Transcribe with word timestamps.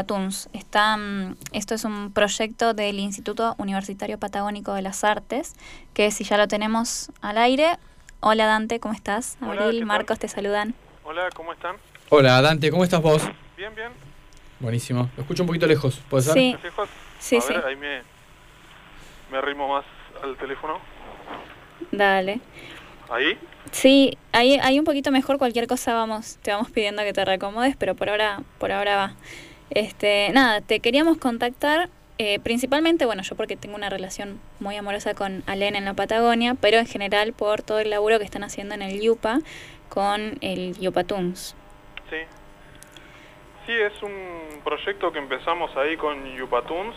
Patuns. 0.00 0.48
Está, 0.52 0.96
mm, 0.96 1.34
esto 1.52 1.74
es 1.74 1.82
un 1.84 2.12
proyecto 2.12 2.74
del 2.74 3.00
Instituto 3.00 3.56
Universitario 3.58 4.18
Patagónico 4.18 4.72
de 4.74 4.82
las 4.82 5.02
Artes, 5.02 5.56
que 5.94 6.12
si 6.12 6.22
ya 6.22 6.36
lo 6.38 6.46
tenemos 6.46 7.10
al 7.20 7.38
aire. 7.38 7.76
Hola 8.20 8.46
Dante, 8.46 8.78
¿cómo 8.78 8.94
estás? 8.94 9.36
Hola, 9.42 9.62
Abril, 9.64 9.70
¿qué 9.72 9.78
tal? 9.80 9.86
Marcos 9.88 10.18
te 10.20 10.28
saludan. 10.28 10.76
Hola, 11.02 11.28
¿cómo 11.34 11.52
están? 11.52 11.74
Hola 12.08 12.40
Dante, 12.40 12.70
¿cómo 12.70 12.84
estás 12.84 13.02
vos? 13.02 13.28
Bien, 13.56 13.74
bien. 13.74 13.90
Buenísimo. 14.60 15.10
Lo 15.16 15.22
escucho 15.22 15.42
un 15.42 15.48
poquito 15.48 15.66
lejos, 15.66 16.00
¿puede 16.08 16.22
ser? 16.22 16.34
Sí, 16.34 16.52
¿Me 16.62 16.70
fijas? 16.70 16.88
sí, 17.18 17.36
A 17.38 17.40
sí. 17.40 17.52
ver, 17.52 17.64
ahí 17.66 17.74
me, 17.74 18.02
me 19.32 19.38
arrimo 19.38 19.66
más 19.66 19.84
al 20.22 20.36
teléfono. 20.36 20.78
Dale. 21.90 22.40
Ahí. 23.10 23.36
Sí, 23.72 24.16
ahí, 24.30 24.56
ahí 24.62 24.78
un 24.78 24.84
poquito 24.84 25.10
mejor, 25.10 25.36
cualquier 25.38 25.66
cosa 25.66 25.94
vamos, 25.94 26.38
te 26.42 26.52
vamos 26.52 26.70
pidiendo 26.70 27.02
que 27.02 27.12
te 27.12 27.24
reacomodes, 27.24 27.74
pero 27.76 27.96
por 27.96 28.08
ahora, 28.08 28.40
por 28.58 28.70
ahora 28.70 28.94
va. 28.94 29.14
Este, 29.70 30.30
nada, 30.32 30.60
te 30.60 30.80
queríamos 30.80 31.18
contactar, 31.18 31.88
eh, 32.18 32.40
principalmente, 32.40 33.06
bueno, 33.06 33.22
yo 33.22 33.36
porque 33.36 33.56
tengo 33.56 33.76
una 33.76 33.88
relación 33.88 34.40
muy 34.58 34.76
amorosa 34.76 35.14
con 35.14 35.42
Alen 35.46 35.76
en 35.76 35.84
la 35.84 35.94
Patagonia, 35.94 36.54
pero 36.60 36.78
en 36.78 36.86
general 36.86 37.32
por 37.32 37.62
todo 37.62 37.78
el 37.78 37.90
laburo 37.90 38.18
que 38.18 38.24
están 38.24 38.44
haciendo 38.44 38.74
en 38.74 38.82
el 38.82 39.00
Yupa 39.00 39.38
con 39.88 40.36
el 40.40 40.76
Yupatuns. 40.78 41.54
Sí. 42.10 42.16
Sí, 43.66 43.72
es 43.72 44.02
un 44.02 44.60
proyecto 44.64 45.12
que 45.12 45.18
empezamos 45.18 45.74
ahí 45.76 45.96
con 45.96 46.24
Yupatunes, 46.36 46.96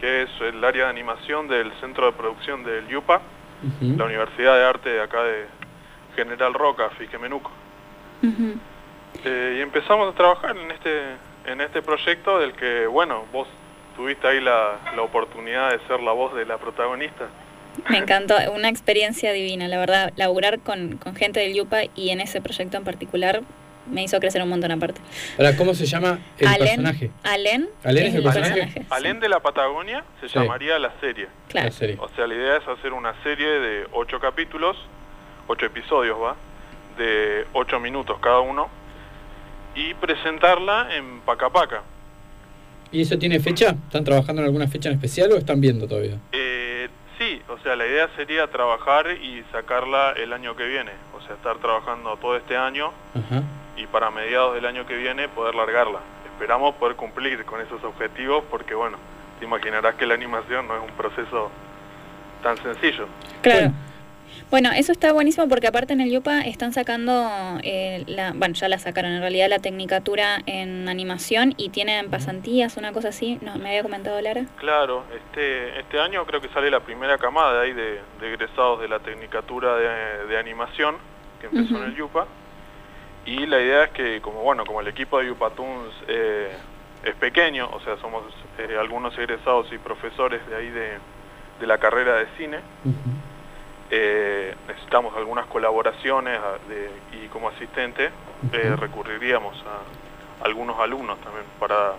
que 0.00 0.22
es 0.22 0.30
el 0.40 0.64
área 0.64 0.84
de 0.84 0.90
animación 0.90 1.48
del 1.48 1.72
centro 1.80 2.06
de 2.06 2.12
producción 2.12 2.64
del 2.64 2.88
Yupa, 2.88 3.20
la 3.80 4.04
Universidad 4.04 4.56
de 4.56 4.64
Arte 4.64 4.88
de 4.90 5.02
acá 5.02 5.22
de 5.22 5.46
General 6.16 6.52
Roca, 6.54 6.90
Fiquemenuco. 6.90 7.50
Eh, 9.24 9.56
y 9.58 9.60
empezamos 9.60 10.12
a 10.12 10.16
trabajar 10.16 10.56
en 10.56 10.70
este, 10.70 11.16
en 11.46 11.60
este 11.60 11.82
proyecto 11.82 12.38
del 12.38 12.52
que, 12.54 12.86
bueno, 12.86 13.24
vos 13.32 13.48
tuviste 13.96 14.26
ahí 14.26 14.40
la, 14.40 14.78
la 14.96 15.02
oportunidad 15.02 15.70
de 15.70 15.78
ser 15.86 16.00
la 16.00 16.12
voz 16.12 16.34
de 16.34 16.44
la 16.46 16.58
protagonista. 16.58 17.26
Me 17.90 17.98
encantó, 17.98 18.36
una 18.54 18.68
experiencia 18.68 19.32
divina, 19.32 19.66
la 19.68 19.78
verdad, 19.78 20.12
laburar 20.16 20.60
con, 20.60 20.96
con 20.96 21.14
gente 21.16 21.40
del 21.40 21.54
Yupa 21.54 21.82
y 21.94 22.10
en 22.10 22.20
ese 22.20 22.40
proyecto 22.40 22.76
en 22.76 22.84
particular 22.84 23.42
me 23.90 24.02
hizo 24.02 24.18
crecer 24.20 24.40
un 24.42 24.48
montón 24.48 24.70
aparte. 24.72 25.00
Ahora, 25.36 25.56
¿cómo 25.56 25.74
se 25.74 25.84
llama 25.84 26.18
el 26.38 26.46
Alen, 26.46 26.58
personaje? 26.58 27.10
Alen, 27.22 27.68
Alen 27.84 28.06
es 28.06 28.14
el 28.14 28.22
personaje. 28.22 28.70
sí. 28.72 28.86
Alén 28.90 29.20
de 29.20 29.28
la 29.28 29.40
Patagonia 29.40 30.04
se 30.20 30.28
Sí. 30.28 30.38
llamaría 30.38 30.78
la 30.78 30.92
serie. 31.00 31.26
Claro. 31.48 31.66
La 31.66 31.72
serie. 31.72 31.96
O 32.00 32.08
sea, 32.16 32.26
la 32.26 32.34
idea 32.34 32.56
es 32.56 32.66
hacer 32.66 32.92
una 32.94 33.12
serie 33.22 33.46
de 33.46 33.86
ocho 33.92 34.18
capítulos, 34.20 34.76
ocho 35.48 35.66
episodios, 35.66 36.16
¿va? 36.18 36.36
De 36.96 37.44
ocho 37.52 37.78
minutos 37.80 38.18
cada 38.20 38.40
uno 38.40 38.70
y 39.74 39.94
presentarla 39.94 40.94
en 40.96 41.20
Pacapaca. 41.20 41.82
¿Y 42.92 43.02
eso 43.02 43.18
tiene 43.18 43.40
fecha? 43.40 43.74
¿Están 43.86 44.04
trabajando 44.04 44.42
en 44.42 44.46
alguna 44.46 44.68
fecha 44.68 44.88
en 44.88 44.94
especial 44.94 45.32
o 45.32 45.36
están 45.36 45.60
viendo 45.60 45.88
todavía? 45.88 46.18
Eh, 46.32 46.88
sí, 47.18 47.42
o 47.48 47.58
sea, 47.58 47.74
la 47.74 47.86
idea 47.86 48.08
sería 48.16 48.46
trabajar 48.46 49.06
y 49.10 49.42
sacarla 49.50 50.12
el 50.12 50.32
año 50.32 50.54
que 50.54 50.64
viene. 50.64 50.92
O 51.16 51.20
sea, 51.26 51.34
estar 51.34 51.58
trabajando 51.58 52.16
todo 52.18 52.36
este 52.36 52.56
año 52.56 52.92
Ajá. 53.14 53.42
y 53.76 53.86
para 53.86 54.10
mediados 54.10 54.54
del 54.54 54.66
año 54.66 54.86
que 54.86 54.96
viene 54.96 55.28
poder 55.28 55.56
largarla. 55.56 56.00
Esperamos 56.26 56.76
poder 56.76 56.94
cumplir 56.96 57.44
con 57.44 57.60
esos 57.60 57.82
objetivos 57.82 58.44
porque, 58.50 58.74
bueno, 58.74 58.96
te 59.40 59.44
imaginarás 59.44 59.96
que 59.96 60.06
la 60.06 60.14
animación 60.14 60.68
no 60.68 60.76
es 60.76 60.82
un 60.82 60.96
proceso 60.96 61.50
tan 62.42 62.56
sencillo. 62.58 63.08
Claro. 63.42 63.60
Bueno. 63.70 63.93
Bueno. 64.50 64.70
eso 64.74 64.92
está 64.92 65.12
buenísimo 65.12 65.48
porque 65.48 65.66
aparte 65.66 65.92
en 65.92 66.00
el 66.00 66.10
Yupa 66.10 66.40
están 66.40 66.72
sacando, 66.72 67.12
eh, 67.62 68.04
la, 68.06 68.32
bueno, 68.34 68.54
ya 68.54 68.68
la 68.68 68.78
sacaron 68.78 69.12
en 69.12 69.20
realidad 69.20 69.48
la 69.48 69.58
tecnicatura 69.58 70.42
en 70.46 70.88
animación 70.88 71.54
y 71.56 71.70
tienen 71.70 72.10
pasantías, 72.10 72.76
una 72.76 72.92
cosa 72.92 73.08
así, 73.08 73.38
no, 73.42 73.56
me 73.56 73.68
había 73.70 73.82
comentado 73.82 74.20
Lara. 74.20 74.44
Claro, 74.56 75.04
este, 75.14 75.80
este 75.80 76.00
año 76.00 76.24
creo 76.26 76.40
que 76.40 76.48
sale 76.48 76.70
la 76.70 76.80
primera 76.80 77.18
camada 77.18 77.62
ahí 77.62 77.72
de, 77.72 78.00
de 78.20 78.32
egresados 78.32 78.80
de 78.80 78.88
la 78.88 78.98
Tecnicatura 79.00 79.76
de, 79.76 80.26
de 80.26 80.38
Animación, 80.38 80.96
que 81.40 81.46
empezó 81.46 81.76
en 81.76 81.90
el 81.90 81.96
Yupa. 81.96 82.26
Y 83.26 83.46
la 83.46 83.60
idea 83.60 83.84
es 83.84 83.90
que, 83.92 84.20
como 84.20 84.42
bueno, 84.42 84.64
como 84.66 84.80
el 84.80 84.88
equipo 84.88 85.18
de 85.18 85.26
Yupatunes 85.28 85.94
eh, 86.08 86.52
es 87.04 87.14
pequeño, 87.14 87.70
o 87.72 87.80
sea, 87.80 87.96
somos 87.98 88.22
eh, 88.58 88.76
algunos 88.78 89.16
egresados 89.16 89.72
y 89.72 89.78
profesores 89.78 90.46
de 90.46 90.56
ahí 90.56 90.68
de, 90.68 90.98
de 91.60 91.66
la 91.66 91.78
carrera 91.78 92.16
de 92.16 92.26
cine. 92.36 92.58
Eh, 93.90 94.54
necesitamos 94.68 95.14
algunas 95.16 95.46
colaboraciones 95.46 96.38
a- 96.38 96.58
de- 96.68 96.90
y 97.24 97.28
como 97.28 97.48
asistente 97.48 98.10
eh, 98.52 98.76
recurriríamos 98.76 99.56
a 99.62 100.44
algunos 100.44 100.78
alumnos 100.80 101.18
también 101.20 101.44
para 101.60 101.92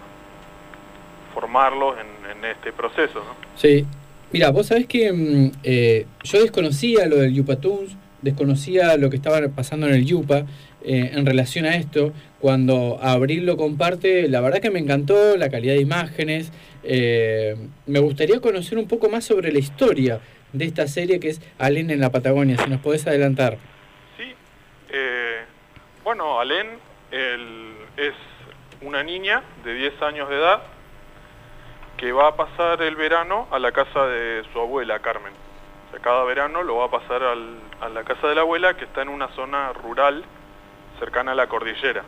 formarlos 1.34 1.96
en, 2.00 2.38
en 2.38 2.46
este 2.46 2.72
proceso, 2.72 3.20
¿no? 3.20 3.36
Sí. 3.56 3.86
Mira, 4.32 4.50
vos 4.52 4.68
sabés 4.68 4.88
que 4.88 5.12
mm, 5.12 5.52
eh, 5.64 6.06
yo 6.24 6.42
desconocía 6.42 7.06
lo 7.08 7.18
del 7.18 7.34
Yupatunes, 7.34 7.96
desconocía 8.22 8.98
lo 8.98 9.10
que 9.10 9.16
estaba 9.18 9.40
pasando 9.50 9.88
en 9.88 9.94
el 9.94 10.06
Yupa 10.06 10.46
eh, 10.84 11.12
en 11.14 11.26
relación 11.26 11.66
a 11.66 11.76
esto. 11.76 12.12
Cuando 12.40 12.98
Abril 13.02 13.46
lo 13.46 13.56
comparte, 13.58 14.28
la 14.28 14.42
verdad 14.42 14.60
que 14.60 14.72
me 14.72 14.80
encantó 14.80 15.38
la 15.38 15.50
calidad 15.50 15.74
de 15.76 15.82
imágenes. 15.82 16.52
me 16.84 18.00
gustaría 18.00 18.40
conocer 18.40 18.78
un 18.78 18.88
poco 18.88 19.10
más 19.10 19.24
sobre 19.26 19.52
la 19.52 19.60
historia 19.60 20.20
de 20.58 20.66
esta 20.66 20.88
serie 20.88 21.20
que 21.20 21.30
es 21.30 21.42
Alén 21.60 21.90
en 21.92 22.00
la 22.00 22.10
Patagonia, 22.12 22.58
si 22.58 22.70
nos 22.70 22.80
podés 22.82 23.06
adelantar. 23.08 23.58
Sí, 24.18 24.34
eh, 24.90 25.44
bueno, 26.04 26.40
Alén 26.40 26.68
es 27.12 28.14
una 28.82 29.04
niña 29.04 29.42
de 29.64 29.74
10 29.74 30.02
años 30.02 30.28
de 30.30 30.36
edad 30.38 30.62
que 31.98 32.12
va 32.12 32.28
a 32.30 32.36
pasar 32.36 32.82
el 32.82 32.96
verano 32.98 33.48
a 33.52 33.60
la 33.60 33.72
casa 33.72 34.06
de 34.08 34.44
su 34.52 34.60
abuela, 34.60 35.00
Carmen. 35.00 35.32
O 35.88 35.92
sea, 35.92 36.00
cada 36.02 36.24
verano 36.26 36.62
lo 36.64 36.76
va 36.78 36.86
a 36.86 36.92
pasar 36.92 37.24
al- 37.24 37.60
a 37.80 37.88
la 37.90 38.04
casa 38.04 38.28
de 38.28 38.36
la 38.36 38.42
abuela 38.42 38.76
que 38.76 38.84
está 38.86 39.02
en 39.02 39.10
una 39.10 39.30
zona 39.30 39.72
rural 39.74 40.26
cercana 41.00 41.32
a 41.32 41.36
la 41.36 41.48
cordillera. 41.48 42.04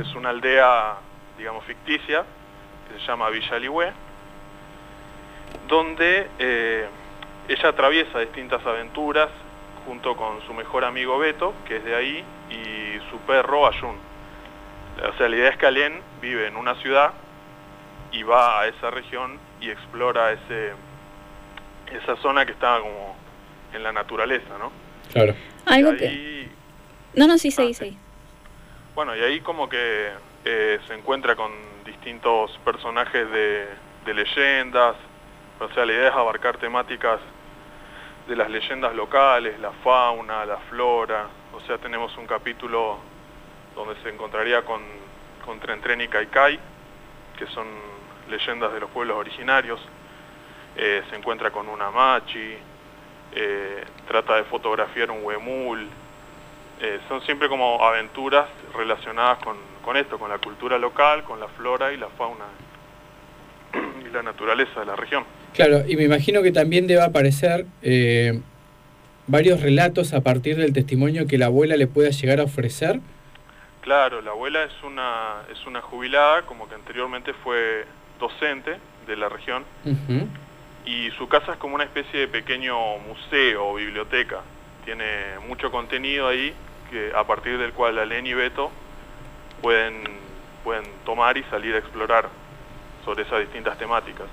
Es 0.00 0.14
una 0.14 0.30
aldea, 0.30 0.96
digamos, 1.38 1.64
ficticia, 1.64 2.24
que 2.92 3.00
se 3.00 3.06
llama 3.06 3.28
Villa 3.30 3.58
Ligüe, 3.58 3.92
donde 5.68 6.28
eh, 6.38 6.86
ella 7.48 7.68
atraviesa 7.68 8.20
distintas 8.20 8.64
aventuras 8.66 9.28
junto 9.86 10.16
con 10.16 10.40
su 10.46 10.54
mejor 10.54 10.84
amigo 10.84 11.18
Beto, 11.18 11.54
que 11.66 11.76
es 11.76 11.84
de 11.84 11.94
ahí, 11.94 12.24
y 12.50 13.10
su 13.10 13.18
perro 13.26 13.66
Ayun. 13.66 13.96
O 15.08 15.16
sea, 15.18 15.28
la 15.28 15.36
idea 15.36 15.50
es 15.50 15.56
que 15.56 15.66
Alén 15.66 16.00
vive 16.20 16.46
en 16.46 16.56
una 16.56 16.74
ciudad 16.76 17.12
y 18.12 18.22
va 18.22 18.60
a 18.60 18.68
esa 18.68 18.90
región 18.90 19.38
y 19.60 19.70
explora 19.70 20.32
ese, 20.32 20.72
esa 21.92 22.16
zona 22.16 22.44
que 22.46 22.52
está 22.52 22.78
como 22.80 23.16
en 23.72 23.82
la 23.82 23.92
naturaleza, 23.92 24.58
¿no? 24.58 24.70
Claro. 25.12 25.34
Algo 25.66 25.96
que... 25.96 26.48
No, 27.14 27.26
no, 27.26 27.38
sí, 27.38 27.48
Ah, 27.48 27.52
sí. 27.56 27.74
seguí. 27.74 27.98
Bueno, 28.94 29.16
y 29.16 29.20
ahí 29.20 29.40
como 29.40 29.68
que 29.68 30.10
eh, 30.44 30.78
se 30.86 30.94
encuentra 30.94 31.34
con 31.36 31.50
distintos 31.84 32.56
personajes 32.64 33.30
de, 33.30 33.66
de 34.04 34.14
leyendas, 34.14 34.94
o 35.64 35.74
sea, 35.74 35.86
la 35.86 35.92
idea 35.92 36.08
es 36.08 36.14
abarcar 36.14 36.56
temáticas 36.58 37.20
de 38.26 38.36
las 38.36 38.50
leyendas 38.50 38.94
locales, 38.94 39.58
la 39.60 39.72
fauna, 39.84 40.44
la 40.44 40.58
flora, 40.68 41.26
o 41.52 41.60
sea, 41.60 41.78
tenemos 41.78 42.16
un 42.16 42.26
capítulo 42.26 42.98
donde 43.74 43.94
se 44.02 44.08
encontraría 44.10 44.62
con, 44.62 44.82
con 45.44 45.58
Tren 45.60 45.80
Tren 45.80 46.00
y 46.00 46.08
Kai, 46.08 46.58
que 47.38 47.46
son 47.48 47.66
leyendas 48.28 48.72
de 48.72 48.80
los 48.80 48.90
pueblos 48.90 49.16
originarios, 49.16 49.80
Eh, 50.74 51.02
se 51.10 51.16
encuentra 51.16 51.50
con 51.50 51.68
una 51.68 51.90
machi, 51.90 52.56
eh, 53.34 53.84
trata 54.08 54.36
de 54.36 54.44
fotografiar 54.44 55.10
un 55.10 55.22
huemul, 55.22 55.86
eh, 56.80 56.98
son 57.08 57.20
siempre 57.26 57.46
como 57.46 57.84
aventuras 57.84 58.48
relacionadas 58.74 59.38
con 59.84 59.96
esto, 59.98 60.18
con 60.18 60.30
la 60.30 60.38
cultura 60.38 60.78
local, 60.78 61.24
con 61.24 61.38
la 61.38 61.48
flora 61.48 61.92
y 61.92 61.98
la 61.98 62.08
fauna 62.16 62.46
y 64.00 64.08
la 64.10 64.22
naturaleza 64.22 64.80
de 64.80 64.86
la 64.86 64.96
región. 64.96 65.26
Claro, 65.54 65.84
y 65.86 65.96
me 65.96 66.04
imagino 66.04 66.42
que 66.42 66.50
también 66.50 66.86
debe 66.86 67.02
aparecer 67.02 67.66
eh, 67.82 68.40
varios 69.26 69.60
relatos 69.60 70.14
a 70.14 70.22
partir 70.22 70.56
del 70.56 70.72
testimonio 70.72 71.26
que 71.26 71.38
la 71.38 71.46
abuela 71.46 71.76
le 71.76 71.86
pueda 71.86 72.10
llegar 72.10 72.40
a 72.40 72.44
ofrecer. 72.44 73.00
Claro, 73.82 74.22
la 74.22 74.30
abuela 74.30 74.62
es 74.62 74.72
una, 74.82 75.42
es 75.50 75.66
una 75.66 75.80
jubilada, 75.80 76.42
como 76.42 76.68
que 76.68 76.74
anteriormente 76.74 77.34
fue 77.34 77.84
docente 78.18 78.76
de 79.06 79.16
la 79.16 79.28
región, 79.28 79.64
y 80.86 81.10
su 81.18 81.28
casa 81.28 81.52
es 81.52 81.58
como 81.58 81.74
una 81.74 81.84
especie 81.84 82.20
de 82.20 82.28
pequeño 82.28 82.98
museo 82.98 83.68
o 83.68 83.74
biblioteca. 83.74 84.40
Tiene 84.84 85.38
mucho 85.48 85.70
contenido 85.70 86.28
ahí, 86.28 86.54
que 86.90 87.10
a 87.14 87.24
partir 87.24 87.58
del 87.58 87.72
cual 87.72 87.98
Alen 87.98 88.26
y 88.26 88.34
Beto 88.34 88.70
pueden, 89.60 90.04
pueden 90.62 90.84
tomar 91.04 91.36
y 91.36 91.42
salir 91.44 91.74
a 91.74 91.78
explorar 91.78 92.28
sobre 93.04 93.24
esas 93.24 93.40
distintas 93.40 93.76
temáticas. 93.78 94.26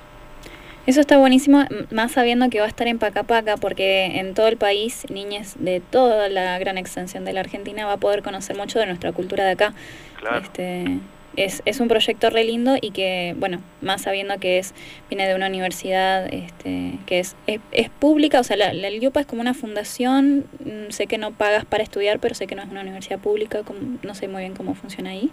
Eso 0.86 1.02
está 1.02 1.18
buenísimo, 1.18 1.66
más 1.92 2.14
sabiendo 2.14 2.50
que 2.50 2.60
va 2.60 2.66
a 2.66 2.70
estar 2.70 2.88
en 2.88 2.98
Pacapaca, 2.98 3.58
porque 3.58 4.20
en 4.20 4.34
todo 4.34 4.48
el 4.48 4.58
país, 4.58 5.06
niñas 5.10 5.56
de 5.60 5.82
toda 5.82 6.30
la 6.30 6.58
gran 6.58 6.78
extensión 6.78 7.26
de 7.26 7.34
la 7.34 7.42
Argentina 7.42 7.86
va 7.86 7.94
a 7.94 7.98
poder 7.98 8.24
conocer 8.24 8.58
mucho 8.58 8.80
de 8.80 8.88
nuestra 8.88 9.12
cultura 9.12 9.46
de 9.46 9.52
acá. 9.52 9.74
Claro. 10.20 10.40
Este, 10.40 11.00
es, 11.36 11.62
es 11.66 11.80
un 11.80 11.88
proyecto 11.88 12.30
re 12.30 12.44
lindo 12.44 12.76
y 12.80 12.92
que, 12.92 13.36
bueno, 13.38 13.62
más 13.82 14.02
sabiendo 14.02 14.38
que 14.40 14.60
es 14.60 14.74
viene 15.10 15.28
de 15.28 15.36
una 15.36 15.48
universidad 15.48 16.32
este, 16.34 16.94
que 17.06 17.20
es, 17.20 17.36
es, 17.46 17.90
pública, 17.90 18.40
o 18.40 18.44
sea, 18.44 18.58
la, 18.58 18.72
el 18.72 19.04
IUPA 19.04 19.22
es 19.22 19.26
como 19.26 19.42
una 19.42 19.54
fundación, 19.54 20.46
mm, 20.60 20.92
sé 20.92 21.08
que 21.08 21.18
no 21.18 21.32
pagas 21.32 21.66
para 21.66 21.84
estudiar, 21.84 22.20
pero 22.20 22.36
sé 22.36 22.48
que 22.48 22.56
no 22.56 22.64
es 22.64 22.70
una 22.70 22.82
universidad 22.82 23.20
pública, 23.20 23.64
como, 23.64 23.80
no 24.02 24.16
sé 24.16 24.28
muy 24.28 24.42
bien 24.42 24.54
cómo 24.54 24.76
funciona 24.76 25.12
ahí. 25.12 25.30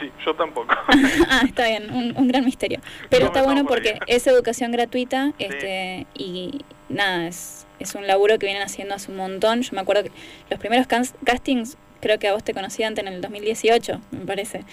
Sí, 0.00 0.10
yo 0.24 0.34
tampoco. 0.34 0.68
ah, 1.28 1.42
está 1.44 1.66
bien, 1.66 1.90
un, 1.92 2.28
gran 2.28 2.44
misterio. 2.44 2.80
Pero 3.10 3.26
está 3.26 3.42
bueno 3.42 3.64
porque 3.64 3.98
es 4.06 4.26
educación 4.26 4.72
gratuita 4.72 5.32
este, 5.38 6.06
y 6.14 6.60
nada, 6.88 7.26
es, 7.28 7.66
es 7.78 7.94
un 7.94 8.06
laburo 8.06 8.38
que 8.38 8.46
vienen 8.46 8.62
haciendo 8.62 8.94
hace 8.94 9.10
un 9.10 9.18
montón. 9.18 9.62
Yo 9.62 9.70
me 9.72 9.80
acuerdo 9.80 10.04
que 10.04 10.12
los 10.50 10.58
primeros 10.58 10.86
castings 10.86 11.76
creo 12.00 12.18
que 12.18 12.28
a 12.28 12.32
vos 12.32 12.44
te 12.44 12.52
conocí 12.52 12.82
antes 12.82 13.06
en 13.06 13.12
el 13.12 13.20
2018, 13.20 14.00
me 14.10 14.26
parece. 14.26 14.60
Sí, 14.60 14.66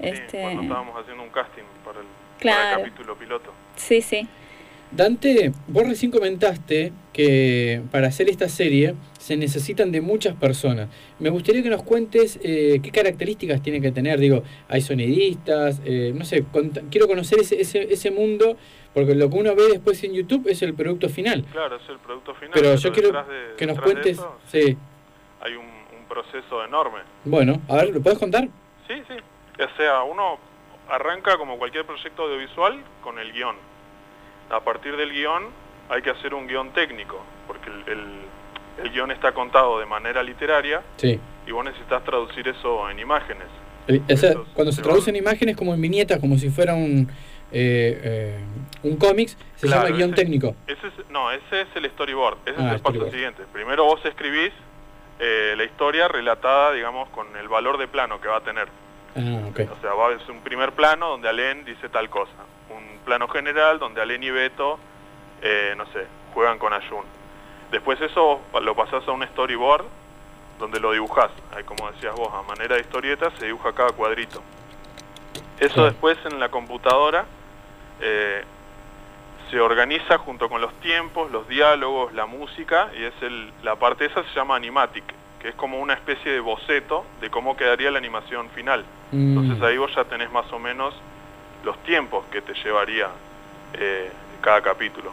este... 0.00 0.40
cuando 0.40 0.62
estábamos 0.62 1.00
haciendo 1.00 1.22
un 1.24 1.30
casting 1.30 1.64
para 1.84 2.00
el, 2.00 2.84
capítulo 2.84 3.16
piloto. 3.18 3.52
Sí, 3.76 4.00
sí. 4.00 4.28
Dante, 4.90 5.52
vos 5.66 5.86
recién 5.86 6.10
comentaste 6.10 6.92
que 7.12 7.82
para 7.90 8.08
hacer 8.08 8.30
esta 8.30 8.48
serie 8.48 8.94
se 9.28 9.36
necesitan 9.36 9.92
de 9.92 10.00
muchas 10.00 10.34
personas. 10.36 10.88
Me 11.18 11.28
gustaría 11.28 11.62
que 11.62 11.68
nos 11.68 11.82
cuentes 11.82 12.40
eh, 12.42 12.80
qué 12.82 12.90
características 12.90 13.60
tiene 13.60 13.78
que 13.78 13.92
tener. 13.92 14.18
Digo, 14.18 14.42
hay 14.68 14.80
sonidistas, 14.80 15.82
eh, 15.84 16.14
no 16.14 16.24
sé, 16.24 16.46
quiero 16.90 17.06
conocer 17.06 17.40
ese, 17.40 17.60
ese, 17.60 17.92
ese 17.92 18.10
mundo, 18.10 18.56
porque 18.94 19.14
lo 19.14 19.28
que 19.28 19.36
uno 19.36 19.54
ve 19.54 19.68
después 19.68 20.02
en 20.02 20.14
YouTube 20.14 20.48
es 20.48 20.62
el 20.62 20.72
producto 20.72 21.10
final. 21.10 21.44
Claro, 21.52 21.76
es 21.76 21.86
el 21.90 21.98
producto 21.98 22.34
final. 22.36 22.52
Pero 22.54 22.74
yo 22.76 22.90
quiero 22.90 23.26
que 23.58 23.66
nos 23.66 23.78
cuentes... 23.78 24.18
sí. 24.46 24.78
Hay 25.40 25.54
un 25.54 25.68
proceso 26.08 26.64
enorme. 26.64 27.00
Bueno, 27.24 27.60
a 27.68 27.76
ver, 27.76 27.90
¿lo 27.90 28.00
puedes 28.00 28.18
contar? 28.18 28.48
Sí, 28.88 28.94
sí. 29.06 29.14
O 29.62 29.76
sea, 29.76 30.04
uno 30.04 30.38
arranca 30.88 31.36
como 31.36 31.58
cualquier 31.58 31.84
proyecto 31.84 32.22
audiovisual 32.22 32.82
con 33.02 33.18
el 33.18 33.30
guion. 33.32 33.56
A 34.48 34.60
partir 34.60 34.96
del 34.96 35.12
guion 35.12 35.48
hay 35.90 36.00
que 36.00 36.10
hacer 36.10 36.32
un 36.32 36.46
guion 36.46 36.72
técnico, 36.72 37.22
porque 37.46 37.68
el, 37.68 37.92
el, 37.92 38.04
guion 38.92 39.10
está 39.10 39.32
contado 39.32 39.78
de 39.78 39.86
manera 39.86 40.22
literaria 40.22 40.82
sí. 40.96 41.18
y 41.46 41.50
vos 41.50 41.64
necesitas 41.64 42.04
traducir 42.04 42.48
eso 42.48 42.88
en 42.90 42.98
imágenes. 42.98 43.46
cuando 44.54 44.72
se, 44.72 44.82
traducen 44.82 45.16
imágenes 45.16 45.56
como 45.56 45.74
en 45.74 45.80
viñetas, 45.80 46.18
como 46.20 46.36
si 46.36 46.50
fuera 46.50 46.74
un, 46.74 47.08
eh, 47.50 48.00
eh, 48.02 48.38
un 48.82 48.96
cómics, 48.96 49.36
se 49.56 49.68
llama 49.68 49.88
guion 49.88 50.14
técnico. 50.14 50.54
Ese 50.66 50.88
no, 51.10 51.30
ese 51.30 51.62
es 51.62 51.68
el 51.74 51.90
storyboard, 51.90 52.38
ese 52.44 52.56
es 52.56 52.60
ah, 52.60 52.74
el 52.74 52.80
paso 52.80 53.10
siguiente. 53.10 53.44
Primero 53.52 53.84
vos 53.84 54.04
escribís 54.04 54.52
eh, 55.18 55.54
la 55.56 55.64
historia 55.64 56.08
relatada, 56.08 56.72
digamos, 56.72 57.08
con 57.10 57.34
el 57.36 57.48
valor 57.48 57.78
de 57.78 57.88
plano 57.88 58.20
que 58.20 58.28
va 58.28 58.36
a 58.36 58.42
tener. 58.42 58.68
Ah, 59.16 59.48
o 59.48 59.80
sea, 59.80 59.94
va 59.94 60.14
a 60.14 60.18
ser 60.18 60.30
un 60.30 60.42
primer 60.42 60.72
plano 60.72 61.08
donde 61.08 61.28
Alén 61.28 61.64
dice 61.64 61.88
tal 61.88 62.10
cosa, 62.10 62.32
un 62.70 62.98
plano 63.04 63.26
general 63.28 63.78
donde 63.78 64.02
Alén 64.02 64.22
y 64.22 64.30
Beto, 64.30 64.78
no 65.76 65.86
sé, 65.92 66.06
juegan 66.34 66.58
con 66.58 66.72
Ayun. 66.72 67.17
Después 67.70 68.00
eso 68.00 68.40
lo 68.60 68.74
pasás 68.74 69.06
a 69.06 69.12
un 69.12 69.22
storyboard 69.26 69.84
donde 70.58 70.80
lo 70.80 70.92
dibujás, 70.92 71.30
ahí 71.54 71.64
como 71.64 71.90
decías 71.92 72.14
vos, 72.14 72.32
a 72.32 72.42
manera 72.42 72.74
de 72.74 72.80
historieta 72.80 73.30
se 73.38 73.46
dibuja 73.46 73.72
cada 73.72 73.90
cuadrito. 73.92 74.42
Eso 75.60 75.84
después 75.84 76.16
en 76.24 76.38
la 76.38 76.50
computadora 76.50 77.26
eh, 78.00 78.44
se 79.50 79.60
organiza 79.60 80.18
junto 80.18 80.48
con 80.48 80.60
los 80.60 80.72
tiempos, 80.80 81.30
los 81.30 81.48
diálogos, 81.48 82.12
la 82.12 82.26
música, 82.26 82.90
y 82.98 83.04
es 83.04 83.14
el, 83.22 83.52
la 83.62 83.76
parte 83.76 84.04
esa 84.04 84.22
se 84.22 84.34
llama 84.34 84.56
animatic, 84.56 85.04
que 85.40 85.48
es 85.48 85.54
como 85.54 85.80
una 85.80 85.94
especie 85.94 86.32
de 86.32 86.40
boceto 86.40 87.04
de 87.20 87.30
cómo 87.30 87.56
quedaría 87.56 87.90
la 87.90 87.98
animación 87.98 88.50
final. 88.50 88.84
Mm. 89.12 89.38
Entonces 89.38 89.62
ahí 89.62 89.78
vos 89.78 89.94
ya 89.94 90.04
tenés 90.04 90.30
más 90.30 90.50
o 90.52 90.58
menos 90.58 90.94
los 91.64 91.76
tiempos 91.84 92.24
que 92.30 92.40
te 92.40 92.54
llevaría 92.54 93.08
eh, 93.74 94.10
cada 94.40 94.60
capítulo. 94.62 95.12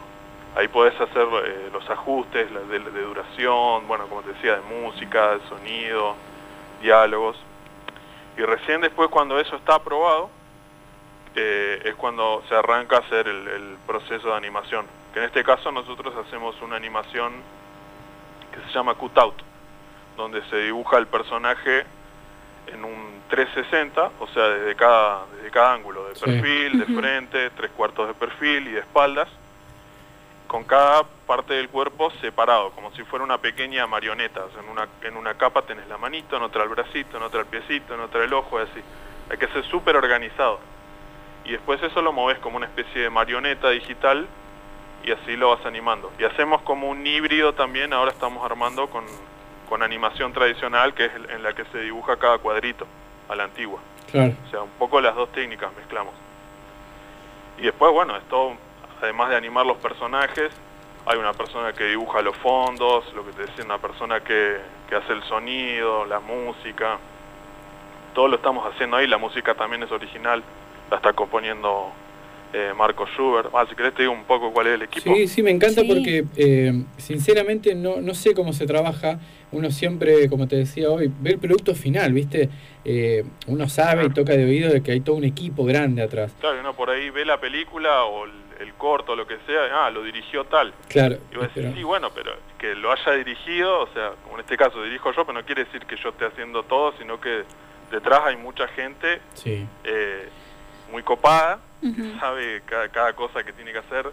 Ahí 0.56 0.68
podés 0.68 0.98
hacer 0.98 1.28
eh, 1.44 1.68
los 1.70 1.88
ajustes 1.90 2.48
de, 2.50 2.78
de, 2.78 3.02
duración, 3.02 3.86
bueno, 3.86 4.06
como 4.08 4.22
te 4.22 4.32
decía, 4.32 4.56
de 4.56 4.62
música, 4.62 5.36
de 5.36 5.46
sonido, 5.48 6.16
diálogos. 6.80 7.36
Y 8.38 8.40
recién 8.40 8.80
después 8.80 9.10
cuando 9.10 9.38
eso 9.38 9.54
está 9.56 9.74
aprobado, 9.74 10.30
eh, 11.34 11.82
es 11.84 11.94
cuando 11.96 12.42
se 12.48 12.54
arranca 12.54 12.96
a 12.96 13.00
hacer 13.00 13.28
el, 13.28 13.76
proceso 13.86 14.28
de 14.28 14.34
animación. 14.34 14.86
Que 15.12 15.18
en 15.18 15.26
este 15.26 15.44
caso 15.44 15.70
nosotros 15.70 16.14
hacemos 16.16 16.60
una 16.62 16.76
animación 16.76 17.34
que 18.50 18.60
se 18.66 18.72
llama 18.72 18.94
cutout, 18.94 19.34
donde 20.16 20.42
se 20.48 20.56
dibuja 20.56 20.96
el 20.96 21.06
personaje 21.06 21.84
en 22.68 22.82
un 22.82 23.20
360, 23.28 24.10
o 24.20 24.26
sea, 24.28 24.48
desde 24.48 24.74
cada, 24.74 25.26
desde 25.36 25.50
cada 25.50 25.74
ángulo, 25.74 26.08
de 26.08 26.14
perfil, 26.14 26.78
de 26.78 26.86
frente, 26.86 27.50
tres 27.50 27.70
cuartos 27.72 28.08
de 28.08 28.14
perfil 28.14 28.68
y 28.68 28.72
de 28.72 28.80
espaldas, 28.80 29.28
con 30.46 30.64
cada 30.64 31.04
parte 31.26 31.54
del 31.54 31.68
cuerpo 31.68 32.10
separado, 32.20 32.70
como 32.70 32.92
si 32.92 33.02
fuera 33.04 33.24
una 33.24 33.38
pequeña 33.38 33.86
marioneta. 33.86 34.44
en, 34.58 34.68
una, 34.68 34.88
en 35.02 35.16
una 35.16 35.34
capa 35.34 35.62
tenés 35.62 35.86
la 35.88 35.98
manito, 35.98 36.36
en 36.36 36.42
otra 36.42 36.62
el 36.62 36.68
bracito, 36.68 37.16
en 37.16 37.22
otra 37.22 37.40
el 37.40 37.46
piecito, 37.46 37.94
en 37.94 38.00
otra 38.00 38.24
el 38.24 38.32
ojo, 38.32 38.58
así. 38.58 38.80
Hay 39.30 39.38
que 39.38 39.48
ser 39.48 39.64
súper 39.64 39.96
organizado 39.96 40.60
y 41.46 41.52
después 41.52 41.80
eso 41.82 42.02
lo 42.02 42.12
moves 42.12 42.38
como 42.38 42.56
una 42.56 42.66
especie 42.66 43.02
de 43.02 43.10
marioneta 43.10 43.70
digital 43.70 44.26
y 45.04 45.12
así 45.12 45.36
lo 45.36 45.50
vas 45.50 45.64
animando. 45.64 46.12
Y 46.18 46.24
hacemos 46.24 46.62
como 46.62 46.88
un 46.88 47.06
híbrido 47.06 47.54
también, 47.54 47.92
ahora 47.92 48.10
estamos 48.10 48.44
armando 48.44 48.88
con, 48.88 49.04
con 49.68 49.82
animación 49.82 50.32
tradicional, 50.32 50.94
que 50.94 51.04
es 51.04 51.12
en 51.14 51.42
la 51.42 51.54
que 51.54 51.64
se 51.66 51.78
dibuja 51.78 52.16
cada 52.16 52.38
cuadrito, 52.38 52.86
a 53.28 53.36
la 53.36 53.44
antigua. 53.44 53.78
O 54.08 54.50
sea, 54.50 54.62
un 54.62 54.70
poco 54.78 55.00
las 55.00 55.14
dos 55.14 55.30
técnicas 55.32 55.70
mezclamos. 55.76 56.14
Y 57.58 57.62
después, 57.62 57.92
bueno, 57.92 58.16
esto, 58.16 58.56
además 59.00 59.30
de 59.30 59.36
animar 59.36 59.66
los 59.66 59.76
personajes, 59.78 60.50
hay 61.06 61.18
una 61.18 61.32
persona 61.32 61.72
que 61.72 61.84
dibuja 61.84 62.20
los 62.22 62.36
fondos, 62.36 63.04
lo 63.14 63.24
que 63.24 63.32
te 63.32 63.42
decía, 63.42 63.64
una 63.64 63.78
persona 63.78 64.20
que, 64.20 64.56
que 64.88 64.96
hace 64.96 65.12
el 65.12 65.22
sonido, 65.24 66.04
la 66.04 66.20
música. 66.20 66.98
Todo 68.14 68.28
lo 68.28 68.36
estamos 68.36 68.66
haciendo 68.72 68.96
ahí, 68.96 69.06
la 69.06 69.18
música 69.18 69.54
también 69.54 69.82
es 69.82 69.92
original 69.92 70.42
la 70.90 70.96
está 70.96 71.12
componiendo 71.12 71.90
eh, 72.52 72.72
Marco 72.76 73.06
Schubert. 73.06 73.50
Ah, 73.54 73.66
si 73.68 73.74
querés 73.74 73.94
te 73.94 74.02
digo 74.02 74.14
un 74.14 74.24
poco 74.24 74.52
cuál 74.52 74.68
es 74.68 74.74
el 74.74 74.82
equipo. 74.82 75.14
Sí, 75.14 75.26
sí, 75.26 75.42
me 75.42 75.50
encanta 75.50 75.82
porque 75.86 76.24
eh, 76.36 76.84
sinceramente 76.96 77.74
no, 77.74 78.00
no 78.00 78.14
sé 78.14 78.34
cómo 78.34 78.52
se 78.52 78.66
trabaja. 78.66 79.18
Uno 79.52 79.70
siempre, 79.70 80.28
como 80.28 80.48
te 80.48 80.56
decía 80.56 80.90
hoy, 80.90 81.10
ve 81.20 81.30
el 81.30 81.38
producto 81.38 81.74
final, 81.74 82.12
¿viste? 82.12 82.48
Eh, 82.84 83.24
uno 83.46 83.68
sabe 83.68 84.04
y 84.04 84.10
toca 84.10 84.32
de 84.36 84.44
oído 84.44 84.72
de 84.72 84.82
que 84.82 84.92
hay 84.92 85.00
todo 85.00 85.16
un 85.16 85.24
equipo 85.24 85.64
grande 85.64 86.02
atrás. 86.02 86.32
Claro, 86.40 86.60
uno 86.60 86.74
por 86.74 86.90
ahí 86.90 87.10
ve 87.10 87.24
la 87.24 87.40
película 87.40 88.04
o 88.04 88.24
el, 88.24 88.32
corto, 88.78 89.16
lo 89.16 89.26
que 89.26 89.38
sea, 89.46 89.86
ah, 89.86 89.90
lo 89.90 90.02
dirigió 90.02 90.44
tal. 90.44 90.72
Claro. 90.88 91.16
Y 91.32 91.36
vos 91.36 91.54
decís, 91.54 91.72
sí, 91.74 91.82
bueno, 91.82 92.10
pero 92.14 92.32
que 92.58 92.74
lo 92.74 92.92
haya 92.92 93.12
dirigido, 93.12 93.80
o 93.80 93.88
sea, 93.88 94.12
como 94.22 94.36
en 94.36 94.40
este 94.40 94.56
caso 94.56 94.82
dirijo 94.82 95.12
yo, 95.12 95.24
pero 95.24 95.38
no 95.38 95.46
quiere 95.46 95.64
decir 95.64 95.84
que 95.86 95.96
yo 95.96 96.10
esté 96.10 96.26
haciendo 96.26 96.62
todo, 96.62 96.92
sino 96.98 97.20
que 97.20 97.44
detrás 97.90 98.20
hay 98.24 98.36
mucha 98.36 98.66
gente 98.68 99.20
sí 99.34 99.66
muy 100.90 101.02
copada, 101.02 101.60
sabe 102.20 102.62
cada, 102.66 103.12
cosa 103.12 103.44
que 103.44 103.52
tiene 103.52 103.72
que 103.72 103.78
hacer. 103.78 104.10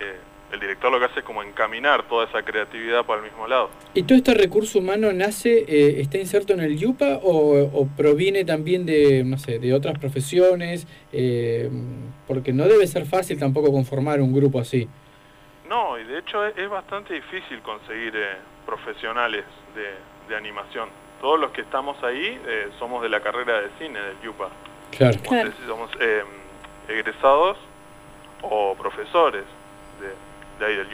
Eh, 0.00 0.18
el 0.52 0.60
director 0.60 0.90
lo 0.90 0.98
que 0.98 1.06
hace 1.06 1.20
es 1.20 1.24
como 1.24 1.42
encaminar 1.42 2.04
toda 2.08 2.26
esa 2.26 2.42
creatividad 2.42 3.04
para 3.04 3.20
el 3.20 3.26
mismo 3.30 3.46
lado. 3.46 3.70
¿Y 3.94 4.02
todo 4.02 4.16
este 4.16 4.34
recurso 4.34 4.78
humano 4.78 5.12
nace, 5.12 5.64
eh, 5.68 6.00
está 6.00 6.18
inserto 6.18 6.52
en 6.52 6.60
el 6.60 6.76
YUPA 6.76 7.20
o, 7.22 7.88
proviene 7.96 8.44
también 8.44 8.86
de, 8.86 9.24
no 9.24 9.38
sé, 9.38 9.58
de 9.58 9.72
otras 9.74 9.98
profesiones? 9.98 10.86
Eh, 11.12 11.70
porque 12.26 12.52
no 12.52 12.64
debe 12.64 12.86
ser 12.86 13.06
fácil 13.06 13.38
tampoco 13.38 13.72
conformar 13.72 14.20
un 14.20 14.32
grupo 14.32 14.60
así. 14.60 14.88
No, 15.68 15.98
y 15.98 16.04
de 16.04 16.18
hecho 16.18 16.44
es, 16.46 16.68
bastante 16.68 17.14
difícil 17.14 17.60
conseguir 17.60 18.12
profesionales 18.66 19.44
de, 19.74 20.28
de, 20.28 20.36
animación. 20.36 20.88
Todos 21.20 21.38
los 21.38 21.50
que 21.52 21.60
estamos 21.60 22.02
ahí 22.02 22.40
somos 22.78 23.02
de 23.02 23.08
la 23.08 23.20
carrera 23.20 23.60
de 23.60 23.68
cine 23.78 24.00
del 24.00 24.20
YUPA. 24.22 24.48
Claro. 24.90 25.18
si 25.22 25.66
somos 25.66 25.90
eh, 26.00 26.22
egresados 26.88 27.56
o 28.42 28.74
profesores 28.74 29.44
de, 30.00 30.29
ahí 30.66 30.76
del. 30.76 30.88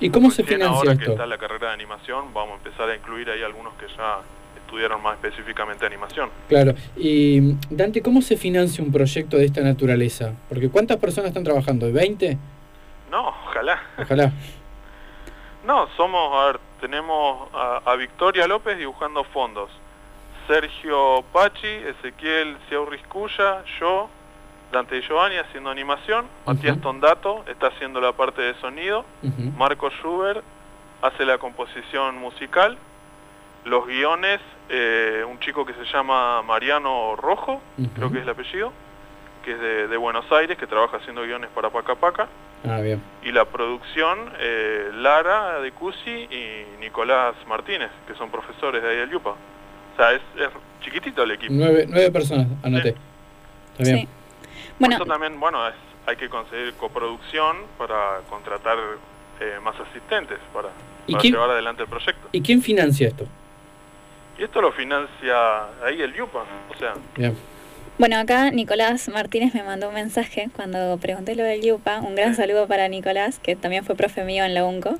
¿Y 0.00 0.10
cómo 0.10 0.30
se 0.30 0.44
financia 0.44 0.78
ahora 0.78 0.92
esto? 0.92 1.04
que 1.04 1.10
está 1.12 1.26
la 1.26 1.38
carrera 1.38 1.68
de 1.68 1.74
animación, 1.74 2.32
vamos 2.32 2.54
a 2.54 2.56
empezar 2.56 2.88
a 2.88 2.96
incluir 2.96 3.28
ahí 3.30 3.42
algunos 3.42 3.74
que 3.74 3.86
ya 3.88 4.20
estudiaron 4.56 5.02
más 5.02 5.14
específicamente 5.14 5.84
animación. 5.84 6.30
Claro. 6.48 6.74
Y 6.96 7.54
Dante, 7.68 8.00
¿cómo 8.00 8.22
se 8.22 8.36
financia 8.36 8.82
un 8.82 8.92
proyecto 8.92 9.36
de 9.36 9.44
esta 9.44 9.60
naturaleza? 9.60 10.34
Porque 10.48 10.70
¿cuántas 10.70 10.96
personas 10.96 11.28
están 11.28 11.44
trabajando? 11.44 11.90
¿20? 11.90 12.38
No, 13.10 13.28
ojalá. 13.28 13.80
Ojalá. 13.98 14.32
No, 15.62 15.86
somos, 15.94 16.34
a 16.34 16.46
ver, 16.46 16.60
tenemos 16.80 17.50
a 17.52 17.94
Victoria 17.94 18.46
López 18.48 18.78
dibujando 18.78 19.24
fondos. 19.24 19.70
Sergio 20.50 21.22
Pachi, 21.32 21.68
Ezequiel 21.68 22.56
Ciaurriscuya, 22.68 23.62
yo, 23.78 24.08
Dante 24.72 24.98
y 24.98 25.02
Giovanni 25.02 25.36
haciendo 25.36 25.70
animación, 25.70 26.26
Matías 26.46 26.80
Tondato 26.80 27.44
está 27.48 27.68
haciendo 27.68 28.00
la 28.00 28.12
parte 28.12 28.40
de 28.42 28.54
sonido, 28.54 29.04
Marco 29.56 29.90
Schubert 29.90 30.42
hace 31.02 31.24
la 31.24 31.38
composición 31.38 32.18
musical 32.18 32.78
los 33.64 33.86
guiones, 33.86 34.40
eh, 34.68 35.24
un 35.28 35.38
chico 35.40 35.66
que 35.66 35.74
se 35.74 35.84
llama 35.92 36.42
Mariano 36.42 37.16
Rojo, 37.16 37.60
creo 37.94 38.10
que 38.10 38.18
es 38.18 38.22
el 38.22 38.30
apellido, 38.30 38.72
que 39.44 39.52
es 39.52 39.60
de, 39.60 39.88
de 39.88 39.96
Buenos 39.96 40.30
Aires, 40.32 40.56
que 40.56 40.66
trabaja 40.66 40.96
haciendo 40.98 41.22
guiones 41.22 41.50
para 41.54 41.70
Paca 41.70 41.94
Paca. 41.94 42.28
Ah, 42.66 42.80
bien. 42.80 43.02
Y 43.22 43.32
la 43.32 43.46
producción, 43.46 44.32
eh, 44.38 44.90
Lara 44.94 45.60
de 45.60 45.72
Cusi 45.72 46.10
y 46.10 46.64
Nicolás 46.80 47.34
Martínez, 47.48 47.90
que 48.06 48.14
son 48.14 48.30
profesores 48.30 48.82
de 48.82 48.88
ahí 48.88 48.96
del 48.96 49.10
Yupa. 49.10 49.30
O 49.30 49.96
sea, 49.96 50.12
es, 50.12 50.20
es 50.36 50.48
chiquitito 50.82 51.22
el 51.22 51.32
equipo. 51.32 51.52
Nueve, 51.54 51.86
nueve 51.88 52.10
personas, 52.10 52.46
anoté. 52.62 52.94
Está 53.78 53.84
bien. 53.84 53.98
Sí. 53.98 54.08
Bueno, 54.80 54.96
Eso 54.96 55.04
también, 55.06 55.38
bueno, 55.38 55.68
es- 55.68 55.74
hay 56.06 56.16
que 56.16 56.28
conseguir 56.28 56.74
coproducción 56.74 57.58
para 57.78 58.20
contratar 58.28 58.78
eh, 59.40 59.58
más 59.62 59.74
asistentes 59.80 60.38
para, 60.52 60.68
¿Y 61.06 61.12
para 61.12 61.22
quién- 61.22 61.32
llevar 61.34 61.50
adelante 61.50 61.82
el 61.84 61.88
proyecto. 61.88 62.28
¿Y 62.32 62.42
quién 62.42 62.60
financia 62.60 63.08
esto? 63.08 63.26
Y 64.38 64.42
esto 64.42 64.60
lo 64.60 64.72
financia 64.72 65.64
ahí 65.84 66.00
el 66.02 66.12
Yupa, 66.14 66.44
o 66.74 66.78
sea, 66.78 66.94
Bien. 67.16 67.36
Bueno, 68.00 68.16
acá 68.16 68.50
Nicolás 68.50 69.10
Martínez 69.10 69.52
me 69.52 69.62
mandó 69.62 69.88
un 69.88 69.94
mensaje 69.94 70.48
cuando 70.56 70.96
pregunté 70.96 71.34
lo 71.34 71.44
del 71.44 71.60
Yupa. 71.60 72.00
Un 72.00 72.14
gran 72.14 72.34
saludo 72.34 72.66
para 72.66 72.88
Nicolás, 72.88 73.38
que 73.38 73.56
también 73.56 73.84
fue 73.84 73.94
profe 73.94 74.24
mío 74.24 74.42
en 74.46 74.54
la 74.54 74.64
UNCO, 74.64 74.98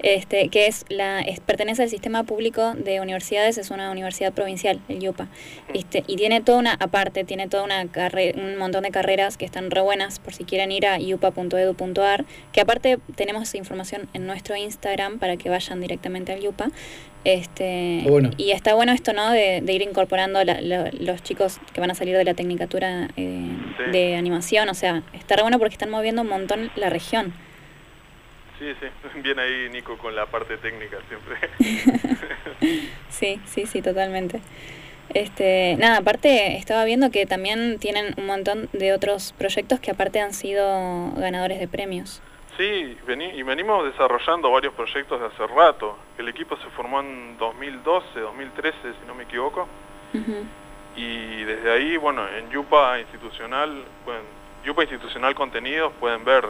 este, 0.00 0.48
que 0.48 0.66
es 0.66 0.84
la 0.88 1.20
es- 1.20 1.38
pertenece 1.38 1.84
al 1.84 1.88
sistema 1.90 2.24
público 2.24 2.72
de 2.74 3.00
universidades, 3.00 3.56
es 3.56 3.70
una 3.70 3.92
universidad 3.92 4.32
provincial, 4.32 4.80
el 4.88 4.98
Yupa. 4.98 5.28
Este, 5.74 6.02
y 6.08 6.16
tiene 6.16 6.40
toda 6.40 6.58
una, 6.58 6.72
aparte, 6.80 7.22
tiene 7.22 7.46
toda 7.46 7.62
una 7.62 7.86
carre- 7.86 8.34
un 8.36 8.56
montón 8.56 8.82
de 8.82 8.90
carreras 8.90 9.36
que 9.36 9.44
están 9.44 9.70
re 9.70 9.80
buenas 9.82 10.18
por 10.18 10.34
si 10.34 10.42
quieren 10.42 10.72
ir 10.72 10.86
a 10.88 10.98
yupa.edu.ar, 10.98 12.24
que 12.52 12.60
aparte 12.60 12.98
tenemos 13.14 13.54
información 13.54 14.08
en 14.12 14.26
nuestro 14.26 14.56
Instagram 14.56 15.20
para 15.20 15.36
que 15.36 15.50
vayan 15.50 15.80
directamente 15.80 16.32
al 16.32 16.40
Yupa. 16.40 16.72
Este, 17.24 18.02
bueno. 18.08 18.30
Y 18.38 18.52
está 18.52 18.74
bueno 18.74 18.92
esto, 18.92 19.12
¿no? 19.12 19.30
De, 19.30 19.60
de 19.62 19.72
ir 19.72 19.82
incorporando 19.82 20.42
la- 20.44 20.60
la- 20.60 20.90
los 20.98 21.22
chicos 21.22 21.60
que 21.74 21.80
van 21.80 21.90
a 21.90 21.94
salir 21.94 22.16
de 22.16 22.24
la 22.24 22.34
tecnicatura 22.34 23.08
eh, 23.16 23.46
Sí. 23.76 23.90
de 23.92 24.16
animación. 24.16 24.68
O 24.70 24.74
sea, 24.74 25.02
está 25.12 25.36
re 25.36 25.42
bueno 25.42 25.58
porque 25.58 25.74
están 25.74 25.90
moviendo 25.90 26.22
un 26.22 26.28
montón 26.28 26.70
la 26.76 26.88
región. 26.88 27.34
sí, 28.58 28.66
sí, 28.80 28.86
viene 29.22 29.42
ahí 29.42 29.68
Nico 29.70 29.98
con 29.98 30.14
la 30.16 30.26
parte 30.26 30.56
técnica 30.58 30.96
siempre. 31.08 31.36
Sí, 33.10 33.40
sí, 33.46 33.66
sí, 33.66 33.82
totalmente. 33.82 34.40
Este, 35.12 35.76
nada, 35.78 35.98
aparte 35.98 36.56
estaba 36.56 36.84
viendo 36.84 37.10
que 37.10 37.26
también 37.26 37.78
tienen 37.78 38.14
un 38.16 38.26
montón 38.26 38.68
de 38.72 38.92
otros 38.92 39.34
proyectos 39.36 39.80
que 39.80 39.90
aparte 39.90 40.20
han 40.20 40.32
sido 40.32 41.10
ganadores 41.16 41.58
de 41.58 41.66
premios. 41.68 42.22
Sí, 42.56 42.98
vení- 43.06 43.32
y 43.34 43.42
venimos 43.42 43.84
desarrollando 43.84 44.50
varios 44.50 44.74
proyectos 44.74 45.20
de 45.20 45.26
hace 45.26 45.46
rato. 45.46 45.96
El 46.18 46.28
equipo 46.28 46.56
se 46.56 46.68
formó 46.70 47.00
en 47.00 47.38
2012, 47.38 48.20
2013, 48.20 48.76
si 49.00 49.06
no 49.06 49.14
me 49.14 49.22
equivoco. 49.24 49.66
Y 50.96 51.44
desde 51.44 51.72
ahí, 51.72 51.96
bueno, 51.96 52.26
en 52.28 52.50
Yupa 52.50 52.98
Institucional, 52.98 53.84
pueden, 54.04 54.22
Yupa 54.64 54.82
Institucional 54.82 55.34
Contenidos 55.34 55.92
pueden 56.00 56.24
ver 56.24 56.44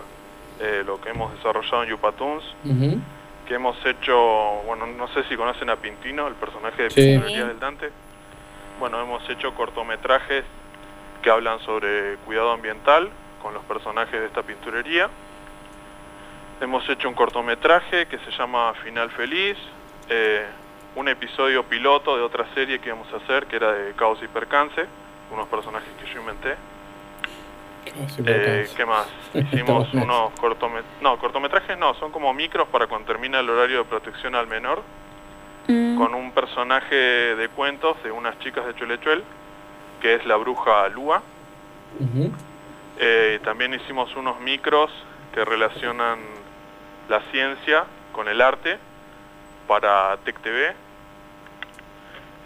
eh, 0.61 0.83
lo 0.85 1.01
que 1.01 1.11
hemos 1.11 1.33
desarrollado 1.35 1.85
en 1.85 1.91
Yupa 1.91 2.13
Toons, 2.13 2.45
Ujú. 2.65 2.99
que 3.47 3.55
hemos 3.55 3.77
hecho, 3.87 4.17
bueno, 4.67 4.87
no 4.87 5.09
sé 5.09 5.25
si 5.25 5.37
conocen 5.37 5.71
a 5.71 5.77
Pintino, 5.77 6.27
el 6.27 6.35
personaje 6.35 6.85
de 6.85 6.91
Sí. 6.91 7.01
Pinturería 7.03 7.43
Sí. 7.43 7.49
del 7.49 7.61
Dante. 7.61 7.91
Bueno, 8.79 9.01
hemos 9.01 9.29
hecho 9.31 9.55
cortometrajes 9.55 10.45
que 11.23 11.31
hablan 11.31 11.61
sobre 11.61 12.17
cuidado 12.27 12.51
ambiental 12.53 13.11
con 13.43 13.55
los 13.55 13.63
personajes 13.65 14.19
de 14.21 14.27
esta 14.27 14.43
pinturería. 14.43 15.09
Hemos 16.61 16.89
hecho 16.89 17.09
un 17.09 17.15
cortometraje 17.15 18.07
que 18.07 18.19
se 18.19 18.31
llama 18.33 18.75
Final 18.85 19.11
Feliz, 19.11 19.57
eh, 20.09 20.47
un 20.97 21.09
episodio 21.09 21.65
piloto 21.65 22.17
de 22.17 22.23
otra 22.23 22.47
serie 22.55 22.79
que 22.79 22.89
íbamos 22.89 23.13
a 23.13 23.17
hacer, 23.17 23.47
que 23.47 23.57
era 23.57 23.73
de 23.73 23.93
Caos 23.95 24.19
y 24.23 24.29
Percance, 24.29 24.85
unos 25.33 25.49
personajes 25.49 25.89
que 26.03 26.13
yo 26.13 26.21
inventé. 26.21 26.57
Eh. 28.27 28.69
¿Qué 28.77 28.85
más? 28.85 29.07
Hicimos 29.35 29.93
unos 29.95 30.33
cortometrajes, 30.39 31.03
no, 31.03 31.19
cortometrajes 31.19 31.79
no, 31.79 31.95
son 31.95 32.13
como 32.13 32.33
micros 32.35 32.69
para 32.69 32.87
cuando 32.87 33.07
termina 33.07 33.41
el 33.41 33.49
horario 33.49 33.79
de 33.79 33.85
protección 33.85 34.35
al 34.35 34.47
menor, 34.47 34.83
Mm, 35.71 35.97
con 35.97 36.15
un 36.15 36.33
personaje 36.33 36.95
de 36.95 37.49
cuentos 37.49 38.03
de 38.03 38.11
unas 38.11 38.39
chicas 38.41 38.67
de 38.67 38.75
Chulechuel, 38.75 39.23
que 40.01 40.15
es 40.15 40.27
la 40.27 40.37
bruja 40.37 40.89
Lua. 40.89 41.23
Eh, 42.99 43.41
también 43.45 43.75
hicimos 43.75 44.15
unos 44.17 44.41
micros 44.41 44.91
que 45.33 45.45
relacionan 45.45 46.19
la 47.11 47.21
ciencia 47.33 47.85
con 48.13 48.29
el 48.29 48.41
arte 48.41 48.79
para 49.67 50.17
Tech 50.19 50.41
TV. 50.41 50.69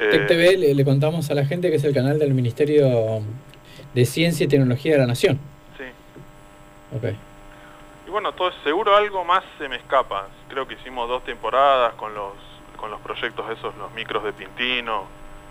Eh, 0.01 0.09
Tech 0.11 0.27
TV 0.27 0.57
le, 0.57 0.75
le 0.75 0.85
contamos 0.85 1.31
a 1.31 1.35
la 1.35 1.45
gente 1.45 1.69
que 1.71 1.77
es 1.77 1.85
el 1.85 1.93
canal 1.93 2.19
del 2.19 2.33
Ministerio 2.33 3.21
de 3.93 4.05
Ciencia 4.07 4.45
y 4.45 4.49
Tecnología 4.49 4.95
de 4.95 4.99
la 4.99 5.07
Nación. 5.07 5.39
Sí. 5.77 5.85
Ok. 6.97 7.15
Y 8.07 8.11
bueno, 8.11 8.33
todo 8.33 8.51
seguro 8.65 8.97
algo 8.97 9.23
más 9.23 9.45
se 9.59 9.69
me 9.69 9.77
escapa. 9.77 10.29
Creo 10.49 10.67
que 10.67 10.75
hicimos 10.75 11.11
dos 11.11 11.23
temporadas 11.25 11.93
con 11.95 12.15
los 12.15 12.33
con 12.79 12.91
los 12.91 13.01
proyectos 13.03 13.49
esos, 13.51 13.75
los 13.77 13.93
micros 13.93 14.25
de 14.25 14.33
Pintino. 14.33 15.05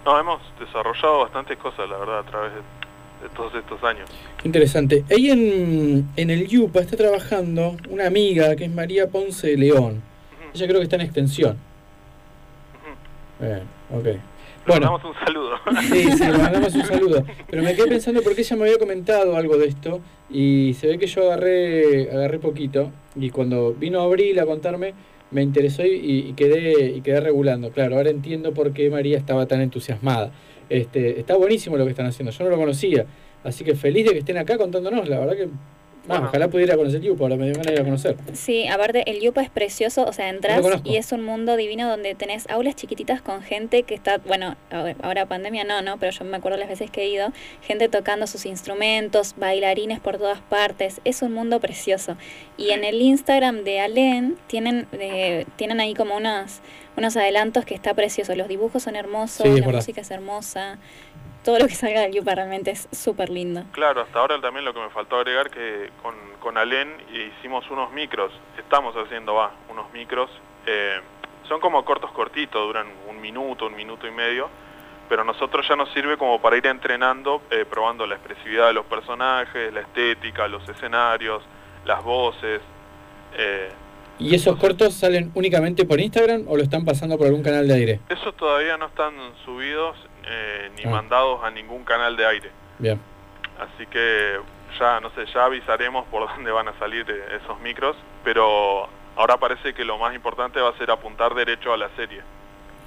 No, 0.05 0.19
hemos 0.19 0.41
desarrollado 0.59 1.19
bastantes 1.19 1.57
cosas, 1.57 1.87
la 1.87 1.97
verdad, 1.97 2.19
a 2.19 2.23
través 2.23 2.53
de, 2.53 2.61
de 3.23 3.29
todos 3.29 3.53
estos 3.55 3.83
años. 3.83 4.09
Qué 4.41 4.47
interesante. 4.47 5.03
Ahí 5.09 5.29
en, 5.31 6.07
en 6.15 6.29
el 6.29 6.47
Yupa 6.47 6.81
está 6.81 6.97
trabajando 6.97 7.77
una 7.89 8.05
amiga 8.07 8.55
que 8.55 8.65
es 8.65 8.71
María 8.73 9.07
Ponce 9.07 9.47
de 9.47 9.57
León. 9.57 9.93
Ujú, 10.01 10.51
Ella 10.53 10.67
creo 10.67 10.79
que 10.79 10.83
está 10.83 10.95
en 10.97 11.01
extensión. 11.03 11.57
ujú. 12.75 13.45
Bien, 13.45 13.61
ok. 13.91 14.05
Le 14.05 14.19
Bueno, 14.67 14.91
mandamos 14.91 15.03
un 15.17 15.25
saludo. 15.25 15.55
sí, 15.89 16.11
sí, 16.11 16.23
le 16.25 16.37
mandamos 16.37 16.75
un 16.75 16.85
saludo. 16.85 17.25
Pero 17.49 17.63
me 17.63 17.75
quedé 17.75 17.87
pensando 17.87 18.21
porque 18.21 18.41
ella 18.41 18.55
me 18.55 18.63
había 18.63 18.77
comentado 18.77 19.35
algo 19.37 19.57
de 19.57 19.67
esto 19.67 19.99
y 20.29 20.73
se 20.75 20.87
ve 20.87 20.97
que 20.97 21.07
yo 21.07 21.23
agarré, 21.23 22.09
agarré 22.11 22.39
poquito 22.39 22.91
y 23.15 23.29
cuando 23.29 23.73
vino 23.73 24.01
Abril 24.01 24.39
a 24.39 24.45
contarme 24.45 24.93
me 25.31 25.41
interesó 25.41 25.83
y, 25.85 26.27
y 26.29 26.33
quedé, 26.33 26.91
y 26.91 27.01
quedé 27.01 27.19
regulando. 27.19 27.71
Claro, 27.71 27.95
ahora 27.97 28.09
entiendo 28.11 28.53
por 28.53 28.71
qué 28.71 28.89
María 28.91 29.17
estaba 29.17 29.47
tan 29.47 29.61
entusiasmada. 29.61 30.31
Este, 30.73 31.19
está 31.19 31.35
buenísimo 31.35 31.77
lo 31.77 31.83
que 31.85 31.91
están 31.91 32.07
haciendo, 32.07 32.31
yo 32.31 32.43
no 32.45 32.49
lo 32.49 32.57
conocía. 32.57 33.05
Así 33.43 33.63
que 33.63 33.75
feliz 33.75 34.07
de 34.07 34.13
que 34.13 34.19
estén 34.19 34.37
acá 34.37 34.57
contándonos, 34.57 35.07
la 35.07 35.19
verdad 35.19 35.35
que... 35.35 35.47
ah, 36.03 36.07
Bueno. 36.07 36.27
ojalá 36.27 36.47
pudiera 36.47 36.75
conocer 36.75 37.01
Yupa, 37.01 37.23
ahora 37.23 37.35
me 37.35 37.45
dio 37.45 37.53
ganas 37.53 37.67
de 37.67 37.73
ir 37.73 37.79
a 37.79 37.83
conocer. 37.83 38.15
Sí, 38.33 38.67
aparte 38.67 39.09
el 39.09 39.21
Yupa 39.21 39.41
es 39.41 39.49
precioso, 39.49 40.05
o 40.05 40.13
sea, 40.13 40.29
entras 40.29 40.63
y 40.83 40.97
es 40.97 41.11
un 41.11 41.23
mundo 41.23 41.55
divino 41.55 41.89
donde 41.89 42.15
tenés 42.15 42.49
aulas 42.49 42.75
chiquititas 42.75 43.21
con 43.21 43.41
gente 43.41 43.83
que 43.83 43.95
está, 43.95 44.17
bueno, 44.19 44.55
ahora 45.01 45.25
pandemia 45.25 45.63
no, 45.63 45.81
no, 45.81 45.97
pero 45.97 46.11
yo 46.11 46.25
me 46.25 46.37
acuerdo 46.37 46.57
las 46.57 46.69
veces 46.69 46.91
que 46.91 47.03
he 47.03 47.09
ido, 47.09 47.31
gente 47.61 47.89
tocando 47.89 48.27
sus 48.27 48.45
instrumentos, 48.45 49.35
bailarines 49.37 49.99
por 49.99 50.17
todas 50.17 50.41
partes, 50.41 51.01
es 51.05 51.21
un 51.21 51.33
mundo 51.33 51.59
precioso. 51.59 52.17
Y 52.57 52.71
en 52.71 52.83
el 52.83 53.01
Instagram 53.01 53.63
de 53.63 53.79
Alen 53.79 54.37
tienen 54.47 54.87
eh, 54.93 55.45
tienen 55.55 55.79
ahí 55.79 55.93
como 55.93 56.15
unos 56.15 56.61
unos 56.95 57.17
adelantos 57.17 57.65
que 57.65 57.73
está 57.73 57.93
precioso, 57.93 58.35
los 58.35 58.47
dibujos 58.47 58.83
son 58.83 58.95
hermosos, 58.95 59.47
Sí, 59.47 59.61
la 59.61 59.67
música 59.67 60.01
es 60.01 60.11
hermosa, 60.11 60.77
todo 61.43 61.59
lo 61.59 61.67
que 61.67 61.75
salga 61.75 62.01
del 62.01 62.13
Yupa 62.13 62.35
realmente 62.35 62.71
es 62.71 62.87
súper 62.91 63.29
lindo. 63.29 63.63
Claro, 63.71 64.01
hasta 64.01 64.19
ahora 64.19 64.39
también 64.39 64.65
lo 64.65 64.73
que 64.73 64.79
me 64.79 64.89
faltó 64.89 65.17
agregar 65.17 65.49
que 65.49 65.91
con, 66.01 66.15
con 66.39 66.57
Alen 66.57 66.89
hicimos 67.37 67.69
unos 67.69 67.91
micros, 67.91 68.31
estamos 68.57 68.95
haciendo, 68.95 69.35
va, 69.35 69.51
unos 69.69 69.91
micros, 69.93 70.29
eh, 70.65 70.99
son 71.47 71.59
como 71.59 71.83
cortos 71.83 72.11
cortitos, 72.11 72.65
duran 72.65 72.87
un 73.09 73.19
minuto, 73.19 73.67
un 73.67 73.75
minuto 73.75 74.07
y 74.07 74.11
medio, 74.11 74.49
pero 75.09 75.23
a 75.23 75.25
nosotros 75.25 75.67
ya 75.67 75.75
nos 75.75 75.91
sirve 75.91 76.17
como 76.17 76.41
para 76.41 76.57
ir 76.57 76.65
entrenando, 76.65 77.41
eh, 77.51 77.65
probando 77.69 78.07
la 78.07 78.15
expresividad 78.15 78.67
de 78.67 78.73
los 78.73 78.85
personajes, 78.85 79.73
la 79.73 79.81
estética, 79.81 80.47
los 80.47 80.67
escenarios, 80.67 81.43
las 81.85 82.03
voces. 82.03 82.61
eh, 83.37 83.69
¿Y 84.19 84.35
esos 84.35 84.57
cortos 84.57 84.93
salen 84.93 85.31
únicamente 85.33 85.85
por 85.85 85.99
Instagram 85.99 86.45
o 86.47 86.55
lo 86.55 86.63
están 86.63 86.85
pasando 86.85 87.17
por 87.17 87.27
algún 87.27 87.43
canal 87.43 87.67
de 87.67 87.73
aire? 87.73 87.99
esos 88.09 88.35
todavía 88.37 88.77
no 88.77 88.85
están 88.85 89.13
subidos 89.43 89.97
eh, 90.27 90.69
ni 90.77 90.83
Ah. 90.83 90.89
mandados 90.89 91.43
a 91.43 91.49
ningún 91.51 91.83
canal 91.83 92.15
de 92.17 92.25
aire. 92.25 92.49
Bien. 92.79 92.99
Así 93.59 93.85
que 93.87 94.37
ya, 94.79 94.99
no 94.99 95.09
sé, 95.11 95.25
ya 95.33 95.45
avisaremos 95.45 96.05
por 96.07 96.27
dónde 96.35 96.51
van 96.51 96.67
a 96.67 96.77
salir 96.79 97.05
eh, 97.09 97.37
esos 97.41 97.59
micros, 97.61 97.95
pero 98.23 98.87
ahora 99.15 99.37
parece 99.37 99.73
que 99.73 99.85
lo 99.85 99.97
más 99.97 100.15
importante 100.15 100.59
va 100.59 100.69
a 100.69 100.77
ser 100.77 100.89
apuntar 100.91 101.33
derecho 101.35 101.71
a 101.73 101.77
la 101.77 101.89
serie. 101.95 102.21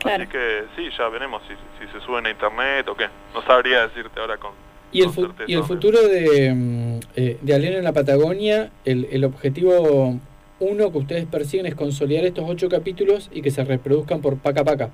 Claro. 0.01 0.23
Así 0.25 0.33
que 0.33 0.65
sí, 0.77 0.89
ya 0.97 1.09
veremos 1.09 1.43
si, 1.49 1.55
si 1.85 1.93
se 1.93 2.01
suben 2.05 2.27
a 2.27 2.31
internet 2.31 2.87
o 2.89 2.95
qué. 2.97 3.09
No 3.35 3.43
sabría 3.43 3.87
decirte 3.89 4.21
ahora 4.21 4.37
con... 4.37 4.53
¿Y 4.93 5.01
el, 5.01 5.07
con 5.07 5.15
fu- 5.15 5.21
certeza, 5.23 5.45
y 5.51 5.55
el 5.55 5.65
futuro 5.65 6.01
de, 6.03 6.53
mm, 6.55 7.01
eh, 7.17 7.39
de 7.41 7.55
Alien 7.55 7.75
en 7.75 7.85
la 7.85 7.93
Patagonia, 7.93 8.71
el, 8.85 9.07
el 9.11 9.25
objetivo 9.25 10.19
uno 10.59 10.91
que 10.93 10.99
ustedes 10.99 11.27
persiguen 11.27 11.67
es 11.67 11.75
consolidar 11.75 12.25
estos 12.25 12.45
ocho 12.49 12.69
capítulos 12.69 13.29
y 13.33 13.43
que 13.43 13.51
se 13.51 13.65
reproduzcan 13.65 14.21
por 14.23 14.37
paca 14.39 14.65
paca. 14.65 14.91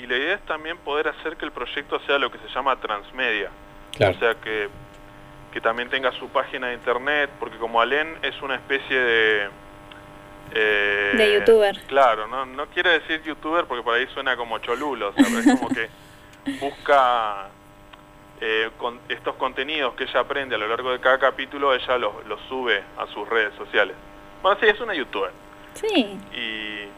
Y, 0.00 0.06
la 0.06 0.16
idea 0.16 0.34
es 0.34 0.46
también 0.46 0.76
poder 0.78 1.08
hacer 1.08 1.36
que 1.36 1.44
el 1.44 1.52
proyecto 1.52 2.00
sea 2.06 2.18
lo 2.18 2.30
que 2.30 2.38
se 2.38 2.48
llama 2.54 2.76
transmedia. 2.76 3.50
Claro. 3.96 4.16
O 4.16 4.18
sea, 4.18 4.34
que, 4.34 4.68
que 5.52 5.60
también 5.60 5.90
tenga 5.90 6.12
su 6.12 6.28
página 6.28 6.68
de 6.68 6.74
internet, 6.74 7.30
porque 7.38 7.58
como 7.58 7.80
Alen 7.80 8.18
es 8.22 8.40
una 8.42 8.54
especie 8.54 8.98
de, 8.98 9.48
Eh, 10.52 11.12
de 11.16 11.34
youtuber. 11.34 11.78
Claro, 11.86 12.26
no, 12.26 12.44
no 12.44 12.66
quiere 12.66 12.98
decir 12.98 13.22
youtuber 13.22 13.66
porque 13.66 13.82
por 13.84 13.94
ahí 13.94 14.06
suena 14.08 14.36
como 14.36 14.58
cholulo, 14.58 15.10
o 15.10 15.12
sea, 15.12 15.24
es 15.24 15.46
como 15.46 15.68
que 15.68 15.88
busca 16.60 17.48
eh, 18.40 18.70
con 18.78 18.98
estos 19.08 19.36
contenidos 19.36 19.94
que 19.94 20.04
ella 20.04 20.20
aprende 20.20 20.54
a 20.56 20.58
lo 20.58 20.66
largo 20.66 20.90
de 20.90 20.98
cada 20.98 21.18
capítulo, 21.18 21.74
ella 21.74 21.98
los, 21.98 22.26
los 22.26 22.40
sube 22.48 22.82
a 22.96 23.06
sus 23.08 23.28
redes 23.28 23.54
sociales. 23.54 23.94
Bueno, 24.42 24.58
sí, 24.60 24.66
es 24.66 24.80
una 24.80 24.94
youtuber. 24.94 25.30
Sí. 25.74 26.18
Y, 26.32 26.88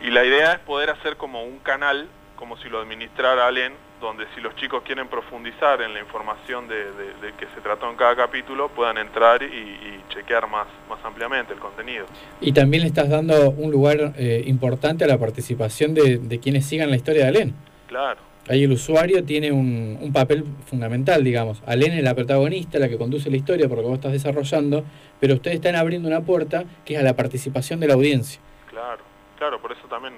y 0.00 0.10
la 0.10 0.24
idea 0.24 0.54
es 0.54 0.58
poder 0.60 0.90
hacer 0.90 1.16
como 1.16 1.44
un 1.44 1.58
canal, 1.58 2.08
como 2.36 2.56
si 2.58 2.68
lo 2.68 2.80
administrara 2.80 3.46
Alen, 3.46 3.72
donde 4.00 4.26
si 4.34 4.40
los 4.40 4.54
chicos 4.56 4.82
quieren 4.84 5.08
profundizar 5.08 5.80
en 5.80 5.94
la 5.94 6.00
información 6.00 6.68
de, 6.68 6.76
de, 6.76 7.14
de 7.22 7.32
que 7.38 7.46
se 7.54 7.60
trató 7.62 7.90
en 7.90 7.96
cada 7.96 8.14
capítulo, 8.14 8.68
puedan 8.68 8.98
entrar 8.98 9.42
y, 9.42 9.46
y, 9.46 10.04
chequear 10.10 10.48
más, 10.48 10.66
más 10.88 10.98
ampliamente 11.04 11.52
el 11.54 11.58
contenido. 11.58 12.06
Y 12.40 12.52
también 12.52 12.82
le 12.82 12.88
estás 12.88 13.08
dando 13.08 13.50
un 13.50 13.70
lugar 13.70 14.12
eh, 14.16 14.44
importante 14.46 15.04
a 15.04 15.06
la 15.06 15.18
participación 15.18 15.94
de, 15.94 16.18
de, 16.18 16.40
quienes 16.40 16.66
sigan 16.66 16.90
la 16.90 16.96
historia 16.96 17.24
de 17.24 17.28
Alen. 17.28 17.54
Claro. 17.88 18.20
Ahí 18.48 18.62
el 18.62 18.72
usuario 18.72 19.24
tiene 19.24 19.50
un, 19.50 19.98
un 20.00 20.12
papel 20.12 20.44
fundamental, 20.66 21.24
digamos. 21.24 21.62
Alen 21.66 21.92
es 21.92 22.04
la 22.04 22.14
protagonista, 22.14 22.78
la 22.78 22.88
que 22.88 22.96
conduce 22.96 23.28
la 23.30 23.36
historia 23.36 23.68
porque 23.68 23.84
vos 23.84 23.94
estás 23.94 24.12
desarrollando, 24.12 24.84
pero 25.18 25.34
ustedes 25.34 25.56
están 25.56 25.74
abriendo 25.74 26.06
una 26.06 26.20
puerta 26.20 26.64
que 26.84 26.94
es 26.94 27.00
a 27.00 27.02
la 27.02 27.16
participación 27.16 27.80
de 27.80 27.88
la 27.88 27.94
audiencia. 27.94 28.40
Claro, 28.70 29.02
claro, 29.38 29.60
por 29.60 29.72
eso 29.72 29.86
también 29.88 30.14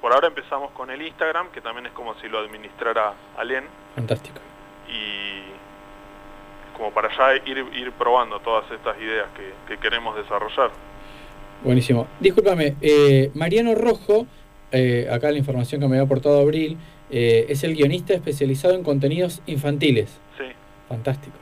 por 0.00 0.12
ahora 0.12 0.28
empezamos 0.28 0.72
con 0.72 0.90
el 0.90 1.00
Instagram, 1.00 1.50
que 1.52 1.60
también 1.60 1.86
es 1.86 1.92
como 1.92 2.14
si 2.20 2.28
lo 2.28 2.38
administrara 2.40 3.14
Alen. 3.36 3.64
Fantástico. 3.94 4.40
Y 4.88 5.42
como 6.76 6.90
para 6.90 7.08
ya 7.16 7.36
ir, 7.46 7.58
ir 7.74 7.92
probando 7.92 8.40
todas 8.40 8.68
estas 8.70 8.98
ideas 8.98 9.28
que, 9.36 9.52
que 9.68 9.80
queremos 9.80 10.16
desarrollar. 10.16 10.70
Buenísimo. 11.62 12.08
Discúlpame, 12.18 12.74
eh, 12.80 13.30
Mariano 13.34 13.76
Rojo, 13.76 14.26
eh, 14.72 15.06
acá 15.10 15.30
la 15.30 15.38
información 15.38 15.80
que 15.80 15.86
me 15.86 15.94
había 15.94 16.06
aportado 16.06 16.40
Abril, 16.40 16.76
eh, 17.10 17.46
es 17.48 17.62
el 17.62 17.76
guionista 17.76 18.14
especializado 18.14 18.74
en 18.74 18.82
contenidos 18.82 19.42
infantiles. 19.46 20.18
Sí. 20.36 20.46
Fantástico. 20.88 21.36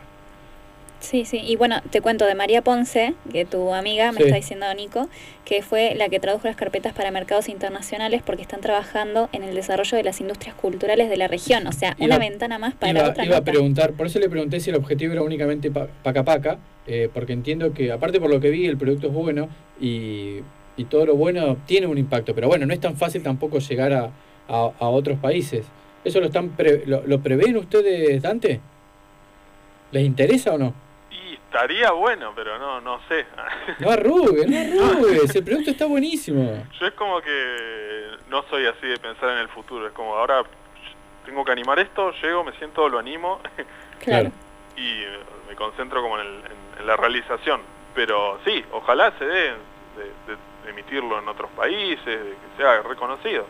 Sí, 1.00 1.24
sí, 1.24 1.38
y 1.42 1.56
bueno, 1.56 1.80
te 1.90 2.02
cuento 2.02 2.26
de 2.26 2.34
María 2.34 2.60
Ponce, 2.62 3.14
que 3.32 3.46
tu 3.46 3.72
amiga 3.72 4.12
me 4.12 4.18
Sí. 4.18 4.24
está 4.24 4.36
diciendo 4.36 4.66
Nico, 4.74 5.08
que 5.46 5.62
fue 5.62 5.94
la 5.94 6.10
que 6.10 6.20
tradujo 6.20 6.46
las 6.46 6.56
carpetas 6.56 6.92
para 6.92 7.10
mercados 7.10 7.48
internacionales 7.48 8.22
porque 8.24 8.42
están 8.42 8.60
trabajando 8.60 9.30
en 9.32 9.42
el 9.42 9.54
desarrollo 9.54 9.96
de 9.96 10.02
las 10.04 10.20
industrias 10.20 10.54
culturales 10.56 11.08
de 11.08 11.16
la 11.16 11.26
región, 11.26 11.66
o 11.66 11.72
sea, 11.72 11.94
Iba- 11.98 12.06
una 12.06 12.18
ventana 12.18 12.58
más 12.58 12.74
para 12.74 12.92
Iba, 12.92 13.08
otra 13.08 13.24
iba 13.24 13.38
a 13.38 13.44
preguntar, 13.44 13.92
por 13.94 14.06
eso 14.06 14.18
le 14.18 14.28
pregunté 14.28 14.60
si 14.60 14.68
el 14.68 14.76
objetivo 14.76 15.14
era 15.14 15.22
únicamente 15.22 15.70
pa- 15.70 15.88
Paca 16.02 16.22
Paca, 16.22 16.58
eh, 16.86 17.08
porque 17.12 17.32
entiendo 17.32 17.72
que, 17.72 17.90
aparte 17.92 18.20
por 18.20 18.28
lo 18.28 18.38
que 18.38 18.50
vi, 18.50 18.66
el 18.66 18.76
producto 18.76 19.06
es 19.06 19.12
bueno 19.14 19.48
y, 19.80 20.40
y 20.76 20.84
todo 20.84 21.06
lo 21.06 21.16
bueno 21.16 21.56
tiene 21.66 21.86
un 21.86 21.96
impacto, 21.96 22.34
pero 22.34 22.46
bueno, 22.48 22.66
no 22.66 22.74
es 22.74 22.80
tan 22.80 22.96
fácil 22.98 23.22
tampoco 23.22 23.58
llegar 23.58 23.94
a, 23.94 24.10
a- 24.48 24.70
a 24.78 24.88
otros 24.90 25.18
países. 25.18 25.64
¿Eso 26.04 26.20
lo, 26.20 26.26
están 26.26 26.50
pre- 26.50 26.82
lo, 26.84 27.06
lo 27.06 27.20
prevén 27.22 27.56
ustedes, 27.56 28.20
Dante? 28.20 28.60
¿Les 29.92 30.04
interesa 30.04 30.52
o 30.54 30.58
no? 30.58 30.74
Estaría 31.52 31.90
bueno, 31.90 32.32
pero 32.36 32.58
no, 32.60 32.80
no 32.80 33.00
sé. 33.08 33.26
No 33.80 33.90
arrugues, 33.90 34.46
no 34.48 34.56
arrugues, 34.86 35.34
el 35.34 35.44
producto 35.44 35.70
está 35.72 35.84
buenísimo. 35.86 36.64
Yo 36.78 36.86
es 36.86 36.92
como 36.94 37.20
que 37.20 38.06
no 38.28 38.44
soy 38.44 38.66
así 38.66 38.86
de 38.86 38.96
pensar 38.98 39.30
en 39.30 39.38
el 39.38 39.48
futuro, 39.48 39.84
es 39.88 39.92
como 39.92 40.14
ahora 40.14 40.44
tengo 41.26 41.44
que 41.44 41.50
animar 41.50 41.80
esto, 41.80 42.12
llego, 42.22 42.44
me 42.44 42.52
siento, 42.52 42.88
lo 42.88 43.00
animo 43.00 43.40
Claro. 43.98 44.30
y 44.76 45.02
eh, 45.02 45.18
me 45.48 45.56
concentro 45.56 46.00
como 46.02 46.20
en, 46.20 46.26
el- 46.26 46.36
en- 46.46 46.80
en 46.80 46.86
la 46.86 46.96
realización. 46.96 47.62
Pero 47.96 48.38
sí, 48.44 48.64
ojalá 48.70 49.12
se 49.18 49.24
dé 49.24 49.34
de, 49.42 49.50
de- 50.28 50.36
de 50.64 50.70
emitirlo 50.70 51.18
en 51.18 51.26
otros 51.28 51.50
países, 51.56 52.06
de 52.06 52.30
que 52.30 52.56
sea 52.58 52.80
reconocido. 52.82 53.44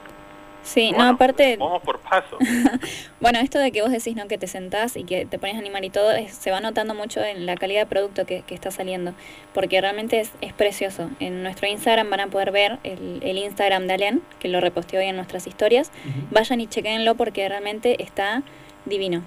Sí, 0.63 0.93
no, 0.93 1.03
aparte, 1.03 1.57
Vamos 1.57 1.83
por 1.83 1.99
paso. 2.01 2.37
bueno, 3.21 3.39
esto 3.41 3.59
de 3.59 3.73
que 3.73 3.81
vos 3.83 3.91
decís, 3.91 4.15
¿no? 4.15 4.29
Que 4.29 4.37
te 4.39 4.47
sentás 4.47 4.97
y 4.97 5.05
que 5.05 5.25
te 5.27 5.39
pones 5.39 5.57
a 5.57 5.59
animar 5.59 5.85
y 5.85 5.91
todo, 5.91 6.13
es- 6.13 6.33
se 6.35 6.51
va 6.51 6.61
notando 6.61 6.95
mucho 6.95 7.23
en 7.25 7.47
la 7.47 7.57
calidad 7.57 7.81
de 7.81 7.87
producto 7.87 8.27
que, 8.27 8.43
que 8.43 8.55
está 8.55 8.71
saliendo, 8.71 9.15
porque 9.55 9.81
realmente 9.81 10.21
es, 10.21 10.31
es 10.43 10.53
precioso. 10.53 11.09
En 11.19 11.43
nuestro 11.43 11.67
Instagram 11.67 12.11
van 12.11 12.21
a 12.21 12.27
poder 12.29 12.53
ver 12.53 12.79
el, 12.85 13.21
el 13.23 13.39
Instagram 13.39 13.87
de 13.87 13.95
Alen, 13.95 14.23
que 14.39 14.49
lo 14.49 14.61
reposteó 14.61 15.01
hoy 15.01 15.07
en 15.07 15.17
nuestras 15.17 15.47
historias. 15.47 15.91
Vayan 16.31 16.61
y 16.61 16.67
chequenlo 16.67 17.15
porque 17.15 17.49
realmente 17.49 18.03
está 18.03 18.43
divino. 18.85 19.23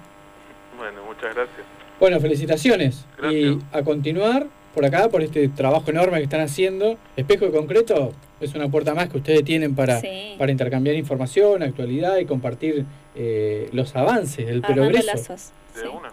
Bueno, 0.78 1.04
muchas 1.04 1.34
gracias. 1.34 1.58
Bueno, 2.00 2.20
felicitaciones. 2.20 3.04
Gracias. 3.18 3.42
Y 3.42 3.58
a 3.72 3.82
continuar 3.82 4.46
por 4.74 4.84
acá, 4.84 5.08
por 5.08 5.22
este 5.22 5.48
trabajo 5.48 5.88
enorme 5.90 6.18
que 6.18 6.24
están 6.24 6.40
haciendo. 6.40 6.96
Espejo 7.16 7.46
de 7.46 7.52
Concreto 7.52 8.12
es 8.40 8.54
una 8.54 8.68
puerta 8.68 8.94
más 8.94 9.08
que 9.08 9.18
ustedes 9.18 9.44
tienen 9.44 9.74
para, 9.74 10.00
Sí. 10.00 10.34
para 10.38 10.50
intercambiar 10.52 10.96
información, 10.96 11.62
actualidad 11.62 12.18
y 12.18 12.26
compartir 12.26 12.84
eh, 13.14 13.68
los 13.72 13.94
avances 13.96 14.46
del 14.46 14.64
Armando 14.64 14.82
progreso. 14.90 15.06
lazos. 15.06 15.52
De 15.80 15.88
una. 15.88 16.10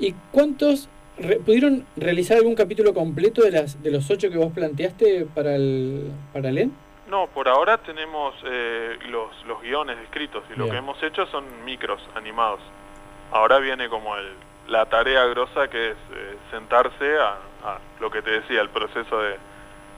¿Y 0.00 0.14
cuántos 0.32 0.88
re- 1.18 1.36
pudieron 1.38 1.84
realizar 1.96 2.36
algún 2.36 2.54
capítulo 2.54 2.92
completo 2.94 3.42
de 3.42 3.50
las 3.52 3.82
de 3.82 3.90
los 3.90 4.08
ocho 4.10 4.30
que 4.30 4.36
vos 4.36 4.52
planteaste 4.52 5.26
para 5.34 5.54
el 5.56 6.10
para 6.32 6.48
el 6.50 6.58
EN? 6.58 6.72
No, 7.08 7.26
por 7.28 7.48
ahora 7.48 7.78
tenemos 7.78 8.34
eh, 8.46 8.96
los, 9.10 9.28
los 9.46 9.62
guiones 9.62 9.96
escritos 10.04 10.44
y 10.54 10.58
lo 10.58 10.68
que 10.68 10.76
hemos 10.76 11.02
hecho 11.02 11.26
son 11.28 11.44
micros 11.64 12.00
animados. 12.14 12.60
Ahora 13.32 13.58
viene 13.58 13.88
como 13.88 14.14
el, 14.16 14.26
la 14.68 14.86
tarea 14.86 15.24
grosa 15.26 15.68
que 15.68 15.90
es 15.90 15.96
eh, 16.14 16.36
sentarse 16.50 17.18
a, 17.18 17.38
a 17.68 17.78
lo 18.00 18.10
que 18.10 18.22
te 18.22 18.30
decía, 18.30 18.60
el 18.60 18.68
proceso 18.68 19.20
de 19.20 19.36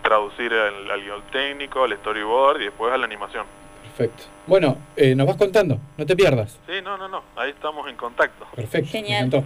traducir 0.03 0.53
al, 0.53 0.91
al 0.91 1.03
guion 1.03 1.23
técnico, 1.33 1.85
al 1.85 1.97
storyboard 1.97 2.61
y 2.61 2.65
después 2.65 2.93
a 2.93 2.97
la 2.97 3.05
animación. 3.05 3.45
Perfecto. 3.83 4.25
Bueno, 4.47 4.79
eh, 4.97 5.15
nos 5.15 5.27
vas 5.27 5.37
contando, 5.37 5.79
no 5.97 6.07
te 6.07 6.17
pierdas. 6.17 6.59
Sí, 6.67 6.81
no, 6.83 6.97
no, 6.97 7.09
no, 7.09 7.23
ahí 7.37 7.51
estamos 7.51 7.89
en 7.89 7.97
contacto. 7.97 8.47
Perfecto. 8.55 8.91
Genial. 8.91 9.45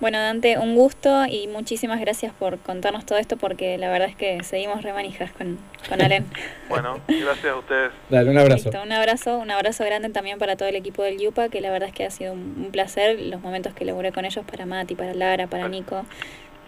Bueno, 0.00 0.18
Dante, 0.18 0.58
un 0.58 0.76
gusto 0.76 1.26
y 1.26 1.48
muchísimas 1.48 1.98
gracias 2.00 2.32
por 2.32 2.58
contarnos 2.58 3.04
todo 3.04 3.18
esto 3.18 3.36
porque 3.36 3.78
la 3.78 3.90
verdad 3.90 4.08
es 4.08 4.14
que 4.14 4.44
seguimos 4.44 4.82
remanijas 4.82 5.32
con, 5.32 5.58
con 5.88 6.00
Alen. 6.00 6.26
Bueno, 6.68 7.00
gracias 7.08 7.46
a 7.46 7.56
ustedes. 7.56 7.92
Dale, 8.10 8.30
un 8.30 8.38
abrazo. 8.38 8.70
Listo, 8.70 8.82
un 8.82 8.92
abrazo, 8.92 9.38
un 9.38 9.50
abrazo 9.50 9.84
grande 9.84 10.10
también 10.10 10.38
para 10.38 10.54
todo 10.56 10.68
el 10.68 10.76
equipo 10.76 11.02
del 11.02 11.18
Yupa, 11.18 11.48
que 11.48 11.62
la 11.62 11.70
verdad 11.70 11.88
es 11.88 11.94
que 11.94 12.04
ha 12.04 12.10
sido 12.10 12.34
un, 12.34 12.54
un 12.58 12.70
placer 12.70 13.18
los 13.18 13.40
momentos 13.40 13.72
que 13.72 13.86
laburé 13.86 14.12
con 14.12 14.24
ellos, 14.24 14.44
para 14.44 14.66
Mati, 14.66 14.94
para 14.94 15.14
Lara, 15.14 15.46
para 15.46 15.66
Nico. 15.68 16.04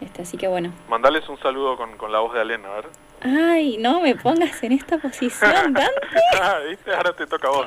Este, 0.01 0.23
así 0.23 0.37
que 0.37 0.49
bueno. 0.49 0.73
Mandales 0.89 1.29
un 1.29 1.39
saludo 1.41 1.77
con, 1.77 1.97
con 1.99 2.11
la 2.11 2.21
voz 2.21 2.33
de 2.33 2.41
Alena, 2.41 2.69
a 2.69 2.77
ver. 2.77 2.87
Ay, 3.23 3.77
no 3.79 4.01
me 4.01 4.15
pongas 4.17 4.63
en 4.63 4.73
esta 4.73 4.99
posición, 4.99 5.53
Dante. 5.75 5.91
ah, 6.41 6.59
¿viste? 6.69 6.91
Ahora 6.95 7.13
te 7.15 7.27
toca 7.27 7.49
a 7.49 7.51
vos. 7.51 7.67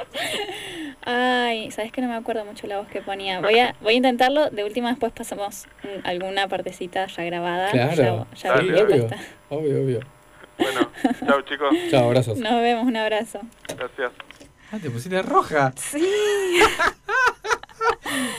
Ay, 1.06 1.70
sabes 1.72 1.92
que 1.92 2.02
no 2.02 2.08
me 2.08 2.16
acuerdo 2.16 2.44
mucho 2.46 2.66
la 2.68 2.78
voz 2.80 2.88
que 2.88 3.02
ponía. 3.02 3.40
Voy 3.40 3.60
a, 3.60 3.76
voy 3.82 3.94
a 3.94 3.98
intentarlo. 3.98 4.50
De 4.50 4.64
última 4.64 4.90
después 4.90 5.12
pasamos 5.14 5.68
mm, 5.84 6.08
alguna 6.08 6.48
partecita 6.48 7.06
ya 7.08 7.24
grabada. 7.24 7.70
Claro. 7.72 8.28
Ya, 8.36 8.56
ya 8.56 8.58
Sí, 8.62 8.72
obvio. 8.72 9.08
Obvio, 9.50 9.82
obvio. 9.84 10.00
Bueno, 10.58 10.92
chao 11.26 11.42
chicos, 11.42 11.76
Chao, 11.92 12.06
abrazos. 12.06 12.38
Nos 12.40 12.54
vemos, 12.62 12.86
un 12.86 12.96
abrazo. 12.96 13.40
gracias. 13.78 14.12
Ah, 14.72 14.78
te 14.82 14.90
pusiste 14.90 15.22
roja. 15.22 15.72
Sí. 15.76 16.04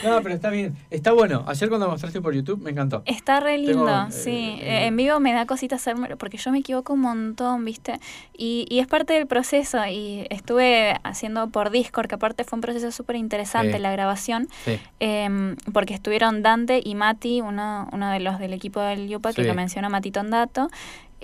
No, 0.03 0.21
pero 0.21 0.35
está 0.35 0.49
bien. 0.49 0.75
Está 0.89 1.11
bueno. 1.13 1.43
Ayer 1.47 1.69
cuando 1.69 1.87
mostraste 1.89 2.21
por 2.21 2.33
YouTube 2.33 2.61
me 2.61 2.71
encantó. 2.71 3.01
Está 3.05 3.39
re 3.39 3.57
lindo, 3.57 3.85
Tengo, 3.85 4.07
eh, 4.07 4.11
sí. 4.11 4.29
eh, 4.61 4.83
Eh, 4.83 4.85
en 4.87 4.97
vivo 4.97 5.19
me 5.19 5.33
da 5.33 5.45
cosita 5.45 5.75
hacerme, 5.75 6.15
porque 6.17 6.37
yo 6.37 6.51
me 6.51 6.59
equivoco 6.59 6.93
un 6.93 7.01
montón, 7.01 7.65
¿viste? 7.65 7.99
Y, 8.37 8.65
y 8.69 8.79
es 8.79 8.87
parte 8.87 9.13
del 9.13 9.27
proceso. 9.27 9.85
Y 9.85 10.27
estuve 10.29 10.95
haciendo 11.03 11.49
por 11.49 11.69
Discord, 11.69 12.07
que 12.07 12.15
aparte 12.15 12.43
fue 12.43 12.57
un 12.57 12.61
proceso 12.61 12.91
súper 12.91 13.15
interesante 13.15 13.79
la 13.79 13.91
grabación, 13.91 14.47
Sí. 14.63 14.79
em, 14.99 15.55
porque 15.73 15.93
estuvieron 15.93 16.41
Dante 16.43 16.81
y 16.83 16.95
Mati, 16.95 17.41
uno, 17.41 17.87
uno 17.91 18.09
de 18.11 18.19
los 18.19 18.39
del 18.39 18.53
equipo 18.53 18.79
del 18.81 19.07
Yupa, 19.07 19.33
que 19.33 19.41
Sí. 19.43 19.47
lo 19.47 19.53
menciona 19.55 19.89
Mati 19.89 20.11
Tondato. 20.11 20.69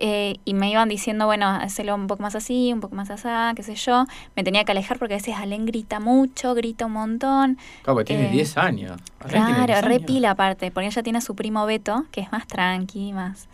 Eh, 0.04 0.38
y 0.46 0.56
me 0.56 0.70
iban 0.72 0.90
diciendo, 0.90 1.28
bueno, 1.28 1.48
hacelo 1.48 1.94
un 1.94 2.08
poco 2.08 2.24
más 2.24 2.34
así, 2.36 2.74
un 2.74 2.80
poco 2.80 2.96
más 2.96 3.12
así, 3.12 3.28
qué 3.56 3.62
sé 3.64 3.76
yo. 3.76 4.06
Me 4.36 4.44
tenía 4.44 4.64
que 4.64 4.72
alejar 4.72 4.98
porque 4.98 5.14
a 5.14 5.18
veces 5.18 5.36
Alen 5.38 5.66
grita 5.68 6.00
mucho, 6.00 6.56
grita 6.56 6.88
un 6.88 6.94
montón. 6.94 7.58
Claro, 7.84 7.96
porque 7.98 8.06
tiene 8.16 8.30
Eh, 8.30 8.32
10 8.32 8.58
años. 8.58 9.00
Alén 9.20 9.46
tiene 9.46 9.66
Claro, 9.66 9.74
10 9.74 9.82
re 9.86 9.94
años. 9.96 10.06
pila 10.08 10.32
aparte, 10.32 10.72
porque 10.72 10.88
ella 10.88 11.04
tiene 11.04 11.22
su 11.22 11.36
primo 11.36 11.66
Beto, 11.68 12.06
que 12.12 12.22
es 12.22 12.32
más 12.32 12.48
tranqui, 12.48 13.14
más... 13.14 13.48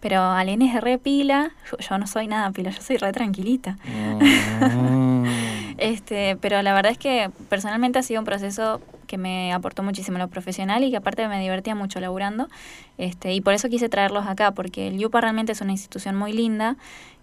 Pero 0.00 0.20
Alen 0.20 0.62
es 0.62 0.80
re 0.80 0.98
pila, 0.98 1.52
yo, 1.70 1.78
yo 1.78 1.96
no 1.98 2.08
soy 2.08 2.26
nada 2.26 2.50
pila, 2.50 2.70
yo 2.70 2.82
soy 2.82 2.96
re 2.96 3.12
tranquilita. 3.12 3.78
Mm. 3.86 5.24
Este, 5.78 6.36
pero 6.40 6.60
la 6.62 6.74
verdad 6.74 6.92
es 6.92 6.98
que 6.98 7.30
personalmente 7.48 7.98
ha 7.98 8.02
sido 8.02 8.20
un 8.20 8.24
proceso 8.24 8.80
que 9.12 9.18
me 9.18 9.52
aportó 9.52 9.82
muchísimo 9.82 10.16
lo 10.16 10.28
profesional 10.28 10.82
y 10.84 10.90
que 10.90 10.96
aparte 10.96 11.28
me 11.28 11.38
divertía 11.38 11.74
mucho 11.74 12.00
laburando. 12.00 12.48
Este, 12.96 13.34
y 13.34 13.42
por 13.42 13.52
eso 13.52 13.68
quise 13.68 13.90
traerlos 13.90 14.26
acá, 14.26 14.52
porque 14.52 14.88
el 14.88 14.96
Yupa 14.98 15.20
realmente 15.20 15.52
es 15.52 15.60
una 15.60 15.72
institución 15.72 16.16
muy 16.16 16.32
linda 16.32 16.76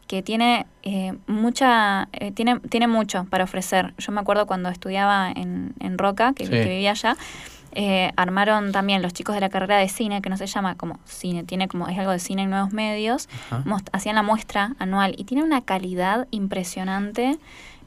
que 0.08 0.22
tiene 0.22 0.68
eh, 0.84 1.14
mucha 1.26 2.08
eh, 2.14 2.32
tiene 2.32 2.60
tiene 2.70 2.86
mucho 2.86 3.26
para 3.32 3.44
ofrecer. 3.44 3.96
Yo 3.98 4.12
me 4.12 4.22
acuerdo 4.22 4.46
cuando 4.46 4.70
estudiaba 4.70 5.32
en, 5.32 5.74
en 5.80 5.98
Roca, 5.98 6.34
que, 6.34 6.46
Sí. 6.46 6.52
que 6.52 6.64
vivía 6.64 6.92
allá, 6.92 7.18
eh, 7.72 8.12
armaron 8.16 8.72
también 8.72 9.02
los 9.02 9.14
chicos 9.14 9.34
de 9.34 9.42
la 9.42 9.50
carrera 9.50 9.78
de 9.78 9.90
cine, 9.90 10.22
que 10.22 10.30
no 10.30 10.38
se 10.38 10.46
llama 10.46 10.76
como 10.76 11.00
cine, 11.06 11.44
tiene 11.44 11.68
como, 11.68 11.88
es 11.88 11.98
algo 11.98 12.12
de 12.12 12.20
cine 12.20 12.44
en 12.44 12.52
nuevos 12.52 12.72
medios, 12.72 13.30
hacían 13.92 14.14
la 14.16 14.22
muestra 14.24 14.76
anual 14.78 15.16
y 15.18 15.24
tiene 15.24 15.44
una 15.44 15.62
calidad 15.62 16.28
impresionante. 16.30 17.40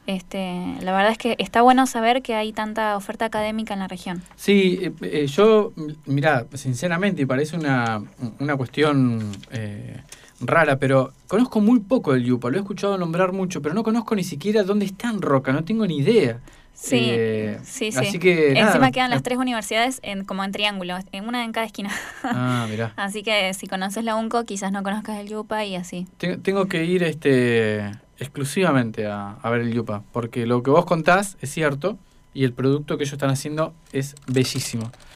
Este, 0.05 0.75
la 0.81 0.91
verdad 0.91 1.11
es 1.11 1.17
que 1.17 1.35
está 1.39 1.61
bueno 1.61 1.87
saber 1.87 2.21
que 2.21 2.35
hay 2.35 2.51
tanta 2.51 2.97
oferta 2.97 3.25
académica 3.25 3.73
en 3.73 3.79
la 3.79 3.87
región. 3.87 4.21
Sí, 4.35 4.79
eh, 4.81 4.91
eh, 5.01 5.27
yo, 5.27 5.71
m- 5.77 5.95
mirá, 6.05 6.45
sinceramente, 6.53 7.21
y 7.21 7.25
parece 7.25 7.55
una, 7.55 8.03
una 8.39 8.57
cuestión 8.57 9.31
eh, 9.51 10.01
rara, 10.41 10.77
pero 10.77 11.13
conozco 11.27 11.61
muy 11.61 11.79
poco 11.79 12.11
del 12.13 12.25
Yupa, 12.25 12.49
lo 12.49 12.57
he 12.57 12.59
escuchado 12.59 12.97
nombrar 12.97 13.31
mucho, 13.31 13.61
pero 13.61 13.73
no 13.73 13.83
conozco 13.83 14.13
ni 14.15 14.25
siquiera 14.25 14.63
dónde 14.63 14.85
está 14.85 15.09
en 15.09 15.21
Roca, 15.21 15.53
no 15.53 15.63
tengo 15.63 15.87
ni 15.87 15.97
idea. 15.99 16.39
Sí, 16.73 17.07
Eh, 17.11 17.59
sí, 17.63 17.91
sí. 17.91 17.97
Así 17.97 18.19
que, 18.19 18.53
nada, 18.55 18.67
Encima 18.67 18.91
quedan 18.91 19.11
las 19.11 19.23
tres 19.23 19.37
universidades 19.37 19.99
en, 20.01 20.25
como 20.25 20.43
en 20.43 20.51
triángulo, 20.51 20.97
en 21.13 21.27
una 21.27 21.45
en 21.45 21.51
cada 21.53 21.65
esquina. 21.67 21.91
Ah, 22.23 22.65
mirá. 22.69 22.91
Así 22.97 23.23
que 23.23 23.53
si 23.53 23.67
conoces 23.67 24.03
la 24.03 24.15
UNCO, 24.15 24.43
quizás 24.43 24.71
no 24.73 24.83
conozcas 24.83 25.19
el 25.19 25.29
Yupa 25.29 25.63
y 25.63 25.75
así. 25.75 26.07
Te- 26.17 26.35
Tengo 26.37 26.65
que 26.65 26.83
ir 26.83 27.03
este 27.03 27.91
exclusivamente 28.19 29.07
a, 29.07 29.33
a 29.33 29.49
ver 29.49 29.61
el 29.61 29.73
Yupa, 29.73 30.03
porque 30.11 30.45
lo 30.45 30.63
que 30.63 30.71
vos 30.71 30.85
contás 30.85 31.37
es 31.41 31.49
cierto 31.51 31.97
y 32.33 32.43
el 32.43 32.53
producto 32.53 32.97
que 32.97 33.03
ellos 33.03 33.13
están 33.13 33.29
haciendo 33.29 33.73
es 33.91 34.15
bellísimo. 34.27 34.91